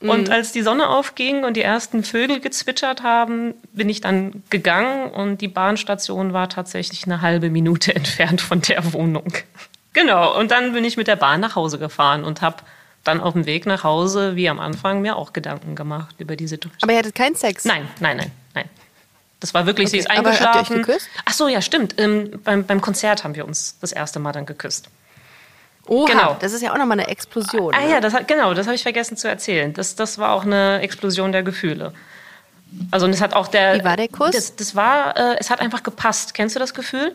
Und 0.00 0.30
als 0.30 0.50
die 0.52 0.62
Sonne 0.62 0.88
aufging 0.88 1.44
und 1.44 1.56
die 1.56 1.62
ersten 1.62 2.02
Vögel 2.04 2.40
gezwitschert 2.40 3.02
haben, 3.02 3.54
bin 3.72 3.88
ich 3.90 4.00
dann 4.00 4.42
gegangen 4.48 5.10
und 5.10 5.42
die 5.42 5.48
Bahnstation 5.48 6.32
war 6.32 6.48
tatsächlich 6.48 7.04
eine 7.04 7.20
halbe 7.20 7.50
Minute 7.50 7.94
entfernt 7.94 8.40
von 8.40 8.62
der 8.62 8.94
Wohnung. 8.94 9.34
Genau, 9.92 10.36
und 10.38 10.50
dann 10.50 10.72
bin 10.72 10.84
ich 10.84 10.96
mit 10.96 11.08
der 11.08 11.16
Bahn 11.16 11.40
nach 11.40 11.56
Hause 11.56 11.78
gefahren 11.78 12.24
und 12.24 12.40
habe 12.40 12.56
dann 13.04 13.20
auf 13.20 13.32
dem 13.32 13.46
Weg 13.46 13.66
nach 13.66 13.84
Hause, 13.84 14.36
wie 14.36 14.48
am 14.48 14.60
Anfang, 14.60 15.00
mir 15.02 15.16
auch 15.16 15.32
Gedanken 15.32 15.74
gemacht 15.74 16.14
über 16.18 16.36
die 16.36 16.46
Situation. 16.46 16.78
Aber 16.82 16.92
ihr 16.92 16.98
hattet 16.98 17.14
keinen 17.14 17.34
Sex? 17.34 17.64
Nein, 17.64 17.88
nein, 18.00 18.16
nein, 18.16 18.30
nein. 18.54 18.68
Das 19.40 19.54
war 19.54 19.66
wirklich, 19.66 19.90
sie 19.90 20.00
Okay, 20.00 20.08
ist 20.12 20.18
aber 20.18 20.30
habt 20.30 20.40
ihr 20.40 20.46
euch 20.46 20.54
eingeschlafen. 20.56 20.82
geküsst? 20.82 21.08
Ach 21.24 21.32
so, 21.32 21.48
ja, 21.48 21.60
stimmt. 21.60 21.94
Ähm, 22.00 22.40
beim, 22.44 22.64
beim 22.64 22.80
Konzert 22.80 23.24
haben 23.24 23.34
wir 23.34 23.44
uns 23.44 23.76
das 23.80 23.90
erste 23.92 24.20
Mal 24.20 24.30
dann 24.32 24.46
geküsst. 24.46 24.88
Oha, 25.88 26.06
Genau. 26.06 26.36
das 26.38 26.52
ist 26.52 26.62
ja 26.62 26.72
auch 26.72 26.78
nochmal 26.78 27.00
eine 27.00 27.08
Explosion. 27.08 27.74
Ah 27.74 27.80
ne? 27.80 27.90
ja, 27.90 28.00
das 28.00 28.14
hat, 28.14 28.28
genau, 28.28 28.54
das 28.54 28.66
habe 28.66 28.76
ich 28.76 28.82
vergessen 28.84 29.16
zu 29.16 29.26
erzählen. 29.28 29.72
Das, 29.72 29.96
das 29.96 30.18
war 30.18 30.32
auch 30.32 30.44
eine 30.44 30.80
Explosion 30.80 31.32
der 31.32 31.42
Gefühle. 31.42 31.92
Also 32.92 33.06
und 33.06 33.12
es 33.12 33.20
hat 33.20 33.34
auch 33.34 33.48
der. 33.48 33.80
Wie 33.80 33.84
war 33.84 33.96
der 33.96 34.06
Kuss? 34.08 34.30
Das, 34.30 34.54
das 34.54 34.76
war, 34.76 35.16
äh, 35.16 35.36
es 35.40 35.50
hat 35.50 35.60
einfach 35.60 35.82
gepasst. 35.82 36.34
Kennst 36.34 36.54
du 36.54 36.60
das 36.60 36.72
Gefühl? 36.72 37.12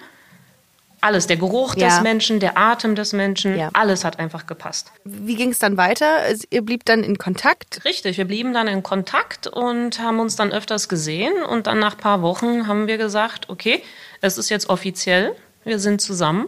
Alles, 1.01 1.27
der 1.27 1.37
Geruch 1.37 1.75
Ja. 1.75 1.87
des 1.89 2.01
Menschen, 2.01 2.39
der 2.39 2.57
Atem 2.57 2.95
des 2.95 3.13
Menschen, 3.13 3.55
Ja. 3.57 3.69
alles 3.73 4.03
hat 4.03 4.17
einfach 4.19 4.47
gepasst. 4.47 4.91
Wie 5.03 5.35
ging 5.35 5.51
es 5.51 5.59
dann 5.59 5.77
weiter? 5.77 6.07
Ihr 6.49 6.63
blieb 6.63 6.85
dann 6.85 7.03
in 7.03 7.17
Kontakt? 7.17 7.85
Richtig, 7.85 8.17
wir 8.17 8.25
blieben 8.25 8.53
dann 8.53 8.67
in 8.67 8.81
Kontakt 8.83 9.45
und 9.47 9.99
haben 9.99 10.19
uns 10.19 10.35
dann 10.35 10.51
öfters 10.51 10.89
gesehen. 10.89 11.33
Und 11.43 11.67
dann 11.67 11.79
nach 11.79 11.93
ein 11.93 11.99
paar 11.99 12.21
Wochen 12.23 12.67
haben 12.67 12.87
wir 12.87 12.97
gesagt, 12.97 13.49
okay, 13.49 13.83
es 14.21 14.37
ist 14.39 14.49
jetzt 14.49 14.69
offiziell, 14.69 15.35
wir 15.63 15.79
sind 15.79 16.01
zusammen. 16.01 16.47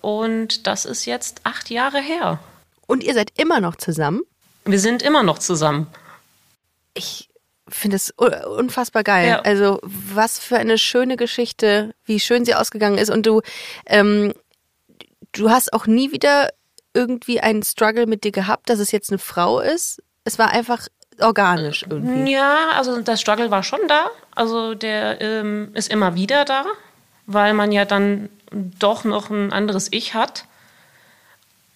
Und 0.00 0.66
das 0.68 0.84
ist 0.84 1.04
jetzt 1.04 1.40
acht 1.44 1.68
Jahre 1.70 2.00
her. 2.00 2.38
Und 2.86 3.02
ihr 3.02 3.14
seid 3.14 3.30
immer 3.36 3.60
noch 3.60 3.74
zusammen? 3.76 4.22
Wir 4.64 4.78
sind 4.78 5.02
immer 5.02 5.24
noch 5.24 5.38
zusammen. 5.40 5.88
Ich 6.94 7.28
finde 7.68 7.96
es 7.96 8.10
unfassbar 8.10 9.02
geil. 9.02 9.28
Ja. 9.28 9.40
Also 9.40 9.80
was 9.82 10.38
für 10.38 10.56
eine 10.56 10.78
schöne 10.78 11.16
Geschichte, 11.16 11.94
wie 12.04 12.20
schön 12.20 12.44
sie 12.44 12.54
ausgegangen 12.54 12.98
ist. 12.98 13.10
Und 13.10 13.26
du, 13.26 13.42
ähm, 13.86 14.32
du 15.32 15.50
hast 15.50 15.72
auch 15.72 15.86
nie 15.86 16.12
wieder 16.12 16.50
irgendwie 16.94 17.40
einen 17.40 17.62
Struggle 17.62 18.06
mit 18.06 18.24
dir 18.24 18.32
gehabt, 18.32 18.70
dass 18.70 18.78
es 18.78 18.92
jetzt 18.92 19.10
eine 19.10 19.18
Frau 19.18 19.60
ist. 19.60 20.02
Es 20.24 20.38
war 20.38 20.50
einfach 20.50 20.88
organisch 21.20 21.84
irgendwie. 21.88 22.32
Ja, 22.32 22.70
also 22.74 23.00
der 23.00 23.16
Struggle 23.16 23.50
war 23.50 23.62
schon 23.62 23.80
da. 23.88 24.10
Also 24.34 24.74
der 24.74 25.20
ähm, 25.20 25.70
ist 25.74 25.90
immer 25.90 26.14
wieder 26.14 26.44
da, 26.44 26.64
weil 27.26 27.52
man 27.54 27.72
ja 27.72 27.84
dann 27.84 28.28
doch 28.50 29.04
noch 29.04 29.30
ein 29.30 29.52
anderes 29.52 29.88
Ich 29.90 30.14
hat. 30.14 30.44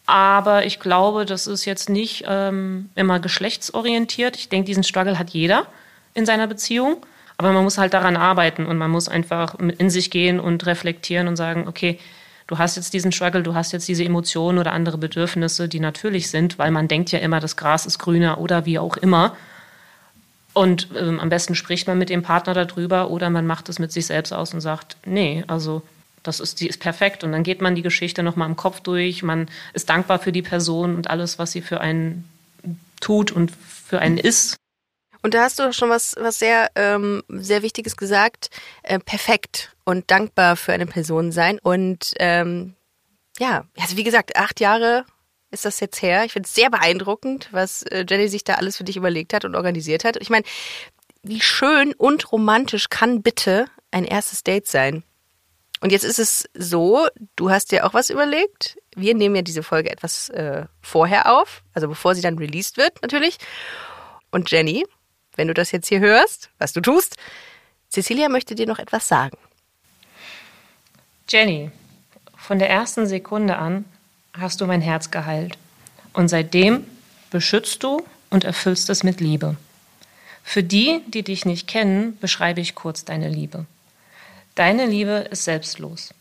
Aber 0.07 0.64
ich 0.64 0.81
glaube, 0.81 1.24
das 1.24 1.46
ist 1.46 1.64
jetzt 1.64 1.88
nicht 1.88 2.24
ähm, 2.26 2.90
immer 2.96 3.20
geschlechtsorientiert. 3.20 4.37
Ich 4.37 4.48
denke, 4.48 4.66
diesen 4.66 4.83
Struggle 4.83 5.18
hat 5.18 5.31
jeder 5.31 5.66
in 6.14 6.27
seiner 6.27 6.46
Beziehung. 6.46 7.05
Aber 7.37 7.53
man 7.53 7.64
muss 7.64 7.79
halt 7.79 7.94
daran 7.94 8.16
arbeiten 8.16 8.66
und 8.66 8.77
man 8.77 8.90
muss 8.90 9.09
einfach 9.09 9.55
in 9.59 9.88
sich 9.88 10.11
gehen 10.11 10.40
und 10.40 10.66
reflektieren 10.66 11.27
und 11.27 11.37
sagen, 11.37 11.66
okay, 11.68 11.99
du 12.46 12.59
hast 12.59 12.77
jetzt 12.77 12.92
diesen 12.92 13.12
Struggle, 13.12 13.42
du 13.42 13.55
hast 13.55 13.73
jetzt 13.73 13.88
diese 13.88 14.05
Emotionen 14.05 14.59
oder 14.59 14.73
andere 14.73 14.99
Bedürfnisse, 14.99 15.68
die 15.68 15.81
natürlich 15.81 16.31
sind, 16.31 16.59
weil 16.59 16.70
man 16.70 16.88
denkt 16.88 17.12
ja 17.12 17.18
immer, 17.20 17.40
das 17.40 17.57
Gras 17.57 17.87
ist 17.87 17.99
grüner 17.99 18.38
oder 18.38 18.66
wie 18.66 18.79
auch 18.79 18.96
immer. 18.99 19.37
Und 20.53 20.88
ähm, 20.96 21.20
am 21.20 21.29
besten 21.29 21.55
spricht 21.55 21.87
man 21.87 21.96
mit 21.96 22.11
dem 22.11 22.23
Partner 22.23 22.55
darüber 22.55 23.11
oder 23.11 23.31
man 23.31 23.46
macht 23.46 23.68
es 23.68 23.79
mit 23.79 23.92
sich 23.92 24.07
selbst 24.07 24.33
aus 24.33 24.53
und 24.53 24.61
sagt, 24.61 24.96
nee, 25.07 25.44
also 25.46 25.83
das 26.23 26.40
ist, 26.40 26.61
die 26.61 26.66
ist 26.66 26.81
perfekt. 26.81 27.25
Und 27.25 27.33
dann 27.33 27.44
geht 27.44 27.62
man 27.62 27.75
die 27.75 27.83
Geschichte 27.83 28.23
nochmal 28.23 28.49
im 28.49 28.57
Kopf 28.57 28.81
durch, 28.81 29.23
man 29.23 29.49
ist 29.73 29.88
dankbar 29.88 30.18
für 30.18 30.33
die 30.33 30.42
Person 30.42 30.96
und 30.96 31.09
alles, 31.09 31.38
was 31.38 31.53
sie 31.53 31.62
für 31.62 31.81
einen 31.81 32.29
tut 33.01 33.33
und 33.33 33.51
für 33.51 34.01
einen 34.01 34.18
ist. 34.18 34.57
Und 35.23 35.35
da 35.35 35.43
hast 35.43 35.59
du 35.59 35.73
schon 35.73 35.91
was, 35.91 36.15
was 36.19 36.39
sehr, 36.39 36.71
ähm, 36.77 37.23
sehr 37.29 37.63
Wichtiges 37.63 37.97
gesagt. 37.97 38.51
Äh, 38.83 38.99
perfekt 38.99 39.77
und 39.85 40.11
dankbar 40.11 40.57
für 40.57 40.73
eine 40.73 40.87
Person 40.87 41.33
sein. 41.33 41.59
Und 41.59 42.13
ähm, 42.19 42.75
ja, 43.39 43.65
also 43.79 43.97
wie 43.97 44.05
gesagt, 44.05 44.37
acht 44.37 44.61
Jahre 44.61 45.05
ist 45.51 45.65
das 45.65 45.81
jetzt 45.81 46.01
her. 46.01 46.25
Ich 46.25 46.33
finde 46.33 46.47
es 46.47 46.55
sehr 46.55 46.71
beeindruckend, 46.71 47.49
was 47.51 47.83
äh, 47.83 48.05
Jenny 48.09 48.29
sich 48.29 48.45
da 48.45 48.55
alles 48.55 48.77
für 48.77 48.85
dich 48.85 48.97
überlegt 48.97 49.35
hat 49.35 49.45
und 49.45 49.57
organisiert 49.57 50.05
hat. 50.05 50.17
Ich 50.21 50.31
meine, 50.31 50.45
wie 51.23 51.41
schön 51.41 51.93
und 51.95 52.33
romantisch 52.33 52.89
kann 52.89 53.23
bitte 53.23 53.67
ein 53.91 54.05
erstes 54.05 54.43
Date 54.43 54.67
sein? 54.67 55.03
Und 55.81 55.93
jetzt 55.93 56.05
ist 56.05 56.19
es 56.19 56.45
so, 56.55 57.09
du 57.37 57.51
hast 57.51 57.73
dir 57.73 57.87
auch 57.87 57.95
was 57.95 58.11
überlegt. 58.11 58.79
Wir 58.95 59.15
nehmen 59.15 59.35
ja 59.35 59.43
diese 59.43 59.63
Folge 59.63 59.91
etwas 59.91 60.29
äh, 60.29 60.67
vorher 60.83 61.33
auf, 61.33 61.63
also 61.73 61.89
bevor 61.89 62.15
sie 62.15 62.21
dann 62.21 62.39
released 62.39 62.77
wird 62.77 63.01
natürlich. 63.03 63.39
Und 64.31 64.51
Jenny, 64.51 64.85
wenn 65.40 65.48
du 65.48 65.55
das 65.55 65.72
jetzt 65.72 65.88
hier 65.88 66.00
hörst, 66.00 66.50
was 66.59 66.74
du 66.74 66.83
tust, 66.83 67.16
Cecilia 67.90 68.29
möchte 68.29 68.55
dir 68.55 68.66
noch 68.66 68.79
etwas 68.79 69.09
sagen. 69.09 69.38
Jenny, 71.31 71.70
von 72.37 72.59
der 72.59 72.68
ersten 72.68 73.07
Sekunde 73.07 73.57
an 73.57 73.87
hast 74.35 74.61
du 74.61 74.66
mein 74.66 74.83
Herz 74.83 75.11
geheilt. 75.11 75.57
Und 76.12 76.29
seitdem 76.29 76.85
beschützt 77.31 77.83
du 77.83 78.05
und 78.29 78.44
erfüllst 78.44 78.90
es 78.90 79.03
mit 79.03 79.22
Liebe. 79.22 79.57
Für 80.44 80.62
die, 80.62 81.00
die 81.07 81.22
dich 81.22 81.46
nicht 81.46 81.66
kennen, 81.66 82.18
beschreibe 82.18 82.61
ich 82.61 82.74
kurz 82.74 83.07
deine 83.07 83.31
Liebe. 83.31 83.64
Deine 84.57 84.85
Liebe 84.85 85.26
ist 85.31 85.44
selbstlos. 85.44 86.12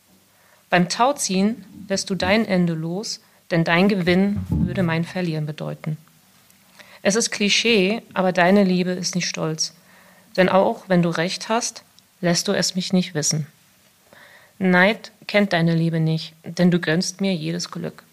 Beim 0.70 0.88
Tauziehen 0.88 1.66
lässt 1.90 2.10
du 2.10 2.16
dein 2.16 2.46
Ende 2.46 2.74
los, 2.74 3.20
denn 3.52 3.66
dein 3.66 3.90
Gewinn 3.90 4.46
würde 4.48 4.84
mein 4.84 5.04
Verlieren 5.04 5.46
bedeuten. 5.46 5.98
Es 7.02 7.16
ist 7.16 7.32
Klischee, 7.32 8.02
aber 8.14 8.32
deine 8.32 8.64
Liebe 8.64 8.92
ist 8.92 9.16
nicht 9.16 9.28
stolz. 9.28 9.74
Denn 10.38 10.50
auch 10.50 10.84
wenn 10.88 11.02
du 11.02 11.10
recht 11.10 11.50
hast, 11.50 11.84
lässt 12.22 12.48
du 12.48 12.54
es 12.54 12.76
mich 12.76 12.94
nicht 12.94 13.14
wissen. 13.14 13.48
Neid 14.58 15.12
kennt 15.28 15.54
deine 15.54 15.74
Liebe 15.74 16.00
nicht, 16.00 16.34
denn 16.44 16.70
du 16.70 16.80
gönnst 16.80 17.22
mir 17.22 17.34
jedes 17.34 17.72
Glück. 17.72 18.04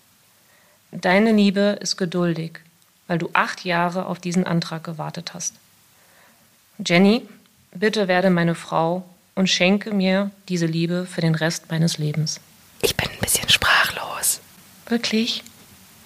Deine 0.93 1.33
Liebe 1.33 1.79
ist 1.81 1.97
geduldig, 1.97 2.61
weil 3.09 3.19
du 3.19 3.31
acht 3.33 3.65
Jahre 3.65 4.07
auf 4.07 4.21
diesen 4.21 4.47
Antrag 4.47 4.85
gewartet 4.85 5.35
hast. 5.35 5.55
Jenny, 6.85 7.27
bitte 7.73 8.07
werde 8.07 8.31
meine 8.31 8.55
Frau 8.55 9.05
und 9.35 9.51
schenke 9.51 9.93
mir 9.93 10.31
diese 10.49 10.67
Liebe 10.67 11.07
für 11.07 11.21
den 11.21 11.35
Rest 11.35 11.71
meines 11.71 11.99
Lebens. 11.99 12.41
Ich 12.83 12.97
bin 12.97 13.11
ein 13.11 13.19
bisschen 13.21 13.49
sprachlos. 13.49 14.41
Wirklich? 14.89 15.43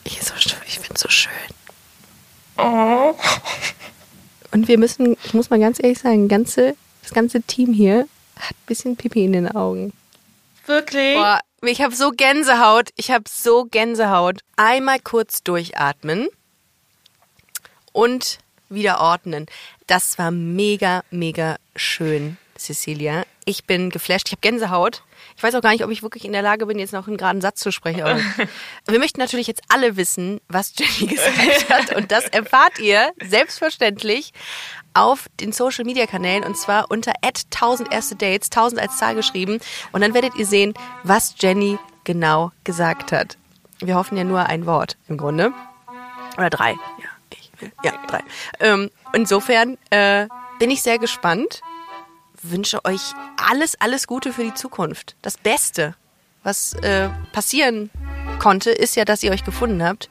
Ich, 0.05 0.23
so, 0.23 0.33
ich 0.67 0.79
finde 0.79 0.95
es 0.95 1.01
so 1.01 1.09
schön. 1.09 1.33
Oh. 2.63 3.15
Und 4.53 4.69
wir 4.69 4.79
müssen, 4.79 5.17
ich 5.25 5.35
muss 5.35 5.51
mal 5.51 5.61
ganz 5.61 5.83
ehrlich 5.83 5.99
sagen, 5.99 6.29
ganze, 6.29 6.77
das 7.03 7.13
ganze 7.13 7.43
Team 7.43 7.73
hier 7.73 8.09
hat 8.37 8.51
ein 8.53 8.67
bisschen 8.67 8.97
Pipi 8.97 9.25
in 9.25 9.33
den 9.33 9.49
Augen. 9.49 9.93
Wirklich? 10.67 11.17
Boah, 11.17 11.41
ich 11.63 11.83
habe 11.83 11.95
so 11.95 12.11
Gänsehaut. 12.11 12.91
Ich 12.97 13.11
habe 13.11 13.25
so 13.29 13.65
Gänsehaut. 13.65 14.41
Einmal 14.57 14.99
kurz 15.01 15.43
durchatmen 15.43 16.29
und 17.93 18.39
wieder 18.69 19.01
ordnen. 19.01 19.47
Das 19.87 20.19
war 20.19 20.31
mega, 20.31 21.03
mega 21.11 21.57
schön, 21.77 22.37
Cecilia. 22.57 23.25
Ich 23.45 23.65
bin 23.65 23.91
geflasht. 23.91 24.29
Ich 24.29 24.33
habe 24.33 24.41
Gänsehaut. 24.41 25.03
Ich 25.37 25.43
weiß 25.43 25.55
auch 25.55 25.63
gar 25.63 25.71
nicht, 25.71 25.85
ob 25.85 25.91
ich 25.91 26.03
wirklich 26.03 26.25
in 26.25 26.33
der 26.33 26.43
Lage 26.43 26.67
bin, 26.67 26.79
jetzt 26.79 26.93
noch 26.93 27.07
einen 27.07 27.17
geraden 27.17 27.41
Satz 27.41 27.61
zu 27.61 27.73
sprechen. 27.73 28.03
Aber 28.03 28.21
wir 28.87 28.99
möchten 28.99 29.21
natürlich 29.21 29.47
jetzt 29.47 29.63
alle 29.69 29.97
wissen, 29.97 30.41
was 30.49 30.75
Jenny 30.77 31.13
gesagt 31.13 31.71
hat. 31.71 31.97
Und 31.97 32.13
das 32.13 32.27
erfahrt 32.27 32.79
ihr 32.79 33.13
selbstverständlich 33.23 34.33
auf 34.95 35.29
den 35.41 35.53
Social 35.53 35.85
Media 35.85 36.07
Kanälen 36.07 36.45
und 36.45 36.57
zwar 36.57 36.91
unter 36.91 37.13
1000 37.23 37.93
erste 37.93 38.17
Dates, 38.17 38.51
1000 38.51 38.81
als 38.81 38.99
Zahl 38.99 39.15
geschrieben. 39.15 39.61
Und 39.93 40.01
dann 40.01 40.15
werdet 40.15 40.35
ihr 40.37 40.47
sehen, 40.47 40.75
was 41.05 41.35
Jenny 41.39 41.79
genau 42.05 42.53
gesagt 42.65 43.13
hat. 43.13 43.39
Wir 43.79 43.95
hoffen 43.95 44.17
ja 44.19 44.25
nur 44.25 44.47
ein 44.47 44.67
Wort 44.67 44.97
im 45.09 45.17
Grunde. 45.17 45.53
Oder 46.37 46.51
drei. 46.51 46.73
Ja, 46.73 47.09
ich 47.31 47.51
will. 47.61 47.73
Ja, 47.83 47.93
drei. 48.07 48.23
Ähm, 48.59 48.91
insofern 49.13 49.79
äh, 49.91 50.27
bin 50.59 50.71
ich 50.71 50.83
sehr 50.83 50.99
gespannt. 50.99 51.63
Wünsche 52.43 52.85
euch 52.85 53.01
alles, 53.37 53.81
alles 53.81 54.07
Gute 54.07 54.33
für 54.33 54.45
die 54.45 54.55
Zukunft. 54.55 55.17
Das 55.23 55.37
Beste, 55.37 55.95
was 56.43 56.75
äh, 56.75 57.09
passieren 57.33 57.91
konnte, 58.39 58.71
ist 58.71 58.97
ja, 58.97 59.05
dass 59.05 59.23
ihr 59.23 59.31
euch 59.31 59.45
gefunden 59.45 59.83
habt 59.83 60.09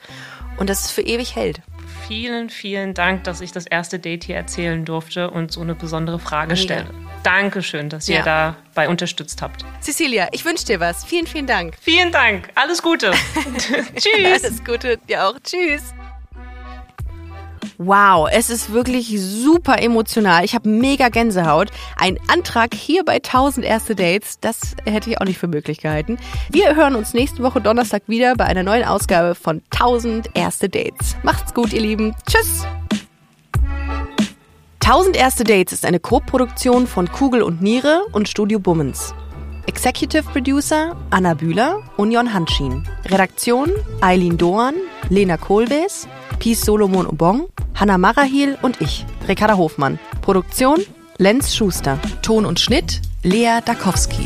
und 0.58 0.70
dass 0.70 0.86
es 0.86 0.92
für 0.92 1.02
ewig 1.02 1.36
hält 1.36 1.62
vielen, 2.10 2.50
vielen 2.50 2.96
Dank, 2.96 3.24
dass 3.26 3.40
ich 3.40 3.52
das 3.52 3.68
erste 3.68 4.00
Date 4.00 4.24
hier 4.24 4.36
erzählen 4.36 4.84
durfte 4.84 5.30
und 5.30 5.52
so 5.52 5.62
eine 5.62 5.76
besondere 5.76 6.18
Frage 6.18 6.58
stelle. 6.58 6.88
Dankeschön, 7.22 7.88
dass 7.90 8.10
ihr 8.10 8.24
ja. 8.26 8.56
dabei 8.74 8.90
unterstützt 8.90 9.44
habt. 9.44 9.64
Cecilia, 9.80 10.28
ich 10.32 10.44
wünsche 10.44 10.66
dir 10.66 10.80
was. 10.80 11.06
Vielen, 11.06 11.28
vielen 11.28 11.46
Dank. 11.46 11.76
Vielen 11.80 12.12
Dank. 12.12 12.50
Alles 12.56 12.82
Gute. 12.82 13.12
Tschüss. 13.96 14.44
Alles 14.44 14.64
Gute 14.64 14.98
dir 14.98 15.28
auch. 15.28 15.36
Tschüss. 15.44 15.94
Wow, 17.82 18.28
es 18.30 18.50
ist 18.50 18.74
wirklich 18.74 19.18
super 19.22 19.82
emotional. 19.82 20.44
Ich 20.44 20.54
habe 20.54 20.68
mega 20.68 21.08
Gänsehaut. 21.08 21.70
Ein 21.96 22.20
Antrag 22.28 22.74
hier 22.74 23.06
bei 23.06 23.16
1000 23.16 23.66
erste 23.66 23.96
Dates, 23.96 24.38
das 24.42 24.76
hätte 24.84 25.10
ich 25.10 25.22
auch 25.22 25.26
nicht 25.26 25.38
für 25.38 25.48
möglich 25.48 25.78
gehalten. 25.78 26.18
Wir 26.52 26.76
hören 26.76 26.98
uns 26.98 27.14
nächste 27.14 27.42
Woche 27.42 27.62
Donnerstag 27.62 28.04
wieder 28.08 28.36
bei 28.36 28.44
einer 28.44 28.64
neuen 28.64 28.84
Ausgabe 28.84 29.34
von 29.34 29.62
1000 29.72 30.32
erste 30.34 30.68
Dates. 30.68 31.16
Macht's 31.24 31.54
gut, 31.54 31.72
ihr 31.72 31.80
Lieben. 31.80 32.14
Tschüss. 32.30 32.68
1000 34.84 35.16
erste 35.16 35.46
Dates 35.46 35.72
ist 35.72 35.86
eine 35.86 36.02
Co-Produktion 36.02 36.86
von 36.86 37.10
Kugel 37.10 37.42
und 37.42 37.62
Niere 37.62 38.02
und 38.12 38.28
Studio 38.28 38.60
Bummens. 38.60 39.14
Executive 39.68 40.24
Producer 40.24 40.98
Anna 41.12 41.34
Bühler 41.34 41.80
und 41.96 42.12
Jon 42.12 42.34
Hanschin. 42.34 42.86
Redaktion 43.06 43.72
Eileen 44.02 44.38
Doan, 44.38 44.74
Lena 45.08 45.38
Kohlwees, 45.38 46.10
Peace 46.40 46.62
Solomon 46.62 47.06
Obong, 47.06 47.50
Hanna 47.76 47.98
Marahil 47.98 48.58
und 48.62 48.80
ich, 48.82 49.06
Ricarda 49.28 49.58
Hofmann. 49.58 50.00
Produktion 50.22 50.80
Lenz 51.18 51.54
Schuster. 51.54 52.00
Ton 52.22 52.46
und 52.46 52.60
Schnitt 52.62 53.02
Lea 53.24 53.60
Dakowski. 53.64 54.26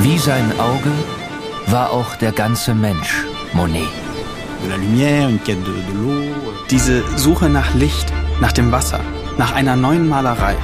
Wie 0.00 0.18
sein 0.18 0.52
Auge 0.60 0.92
war 1.68 1.90
auch 1.90 2.16
der 2.16 2.32
ganze 2.32 2.74
Mensch 2.74 3.24
Monet. 3.54 3.88
Diese 6.70 7.02
Suche 7.16 7.48
nach 7.48 7.74
Licht, 7.74 8.12
nach 8.40 8.52
dem 8.52 8.72
Wasser, 8.72 9.00
nach 9.38 9.54
einer 9.54 9.76
neuen 9.76 10.06
Malerei. 10.06 10.56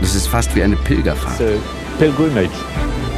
Das 0.00 0.14
ist 0.14 0.28
fast 0.28 0.54
wie 0.54 0.62
eine 0.62 0.76
Pilgerfahrt. 0.76 1.40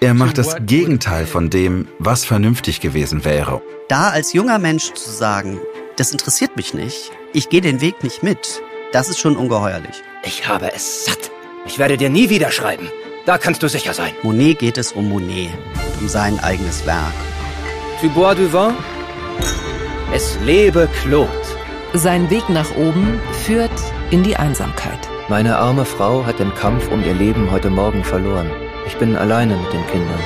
Er 0.00 0.12
macht 0.12 0.36
das 0.36 0.56
Gegenteil 0.60 1.24
von 1.24 1.48
dem, 1.48 1.88
was 1.98 2.26
vernünftig 2.26 2.80
gewesen 2.80 3.24
wäre. 3.24 3.62
Da 3.88 4.10
als 4.10 4.34
junger 4.34 4.58
Mensch 4.58 4.92
zu 4.92 5.10
sagen, 5.10 5.58
das 5.96 6.12
interessiert 6.12 6.54
mich 6.56 6.74
nicht, 6.74 7.12
ich 7.32 7.48
gehe 7.48 7.62
den 7.62 7.80
Weg 7.80 8.02
nicht 8.02 8.22
mit, 8.22 8.60
das 8.92 9.08
ist 9.08 9.18
schon 9.18 9.36
ungeheuerlich. 9.36 10.02
Ich 10.22 10.46
habe 10.46 10.70
es 10.74 11.06
satt. 11.06 11.30
Ich 11.66 11.78
werde 11.78 11.96
dir 11.96 12.10
nie 12.10 12.28
wieder 12.28 12.50
schreiben. 12.50 12.90
Da 13.24 13.38
kannst 13.38 13.62
du 13.62 13.68
sicher 13.68 13.94
sein. 13.94 14.12
Monet 14.22 14.58
geht 14.58 14.76
es 14.76 14.92
um 14.92 15.08
Monet 15.08 15.50
und 15.74 16.02
um 16.02 16.08
sein 16.08 16.38
eigenes 16.40 16.84
Werk. 16.84 17.12
Tu 18.00 18.10
bois 18.10 18.34
du 18.34 18.52
vin? 18.52 18.74
Es 20.12 20.38
lebe 20.44 20.88
Claude. 21.02 21.30
Sein 21.94 22.28
Weg 22.28 22.48
nach 22.50 22.70
oben 22.76 23.18
führt 23.44 23.70
in 24.10 24.22
die 24.22 24.36
Einsamkeit. 24.36 25.08
Meine 25.28 25.56
arme 25.56 25.86
Frau 25.86 26.26
hat 26.26 26.38
den 26.38 26.54
Kampf 26.54 26.88
um 26.88 27.02
ihr 27.02 27.14
Leben 27.14 27.50
heute 27.50 27.70
Morgen 27.70 28.04
verloren. 28.04 28.50
Ich 28.86 28.96
bin 28.98 29.16
alleine 29.16 29.56
mit 29.56 29.72
den 29.72 29.86
Kindern. 29.88 30.20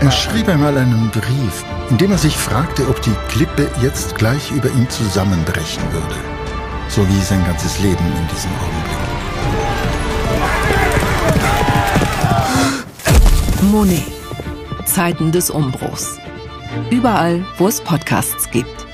Er 0.00 0.10
schrieb 0.10 0.48
einmal 0.48 0.76
einen 0.76 1.10
Brief, 1.10 1.64
in 1.90 1.98
dem 1.98 2.10
er 2.10 2.18
sich 2.18 2.36
fragte, 2.36 2.88
ob 2.88 3.00
die 3.02 3.14
Klippe 3.28 3.68
jetzt 3.80 4.16
gleich 4.16 4.50
über 4.50 4.68
ihn 4.70 4.88
zusammenbrechen 4.90 5.82
würde. 5.92 6.16
So 6.88 7.08
wie 7.08 7.20
sein 7.20 7.44
ganzes 7.46 7.78
Leben 7.80 8.04
in 8.04 8.28
diesem 8.34 8.50
Augenblick. 8.60 8.96
Monet. 13.62 14.02
Zeiten 14.84 15.32
des 15.32 15.50
Umbruchs. 15.50 16.18
Überall, 16.90 17.44
wo 17.58 17.68
es 17.68 17.80
Podcasts 17.80 18.50
gibt. 18.50 18.85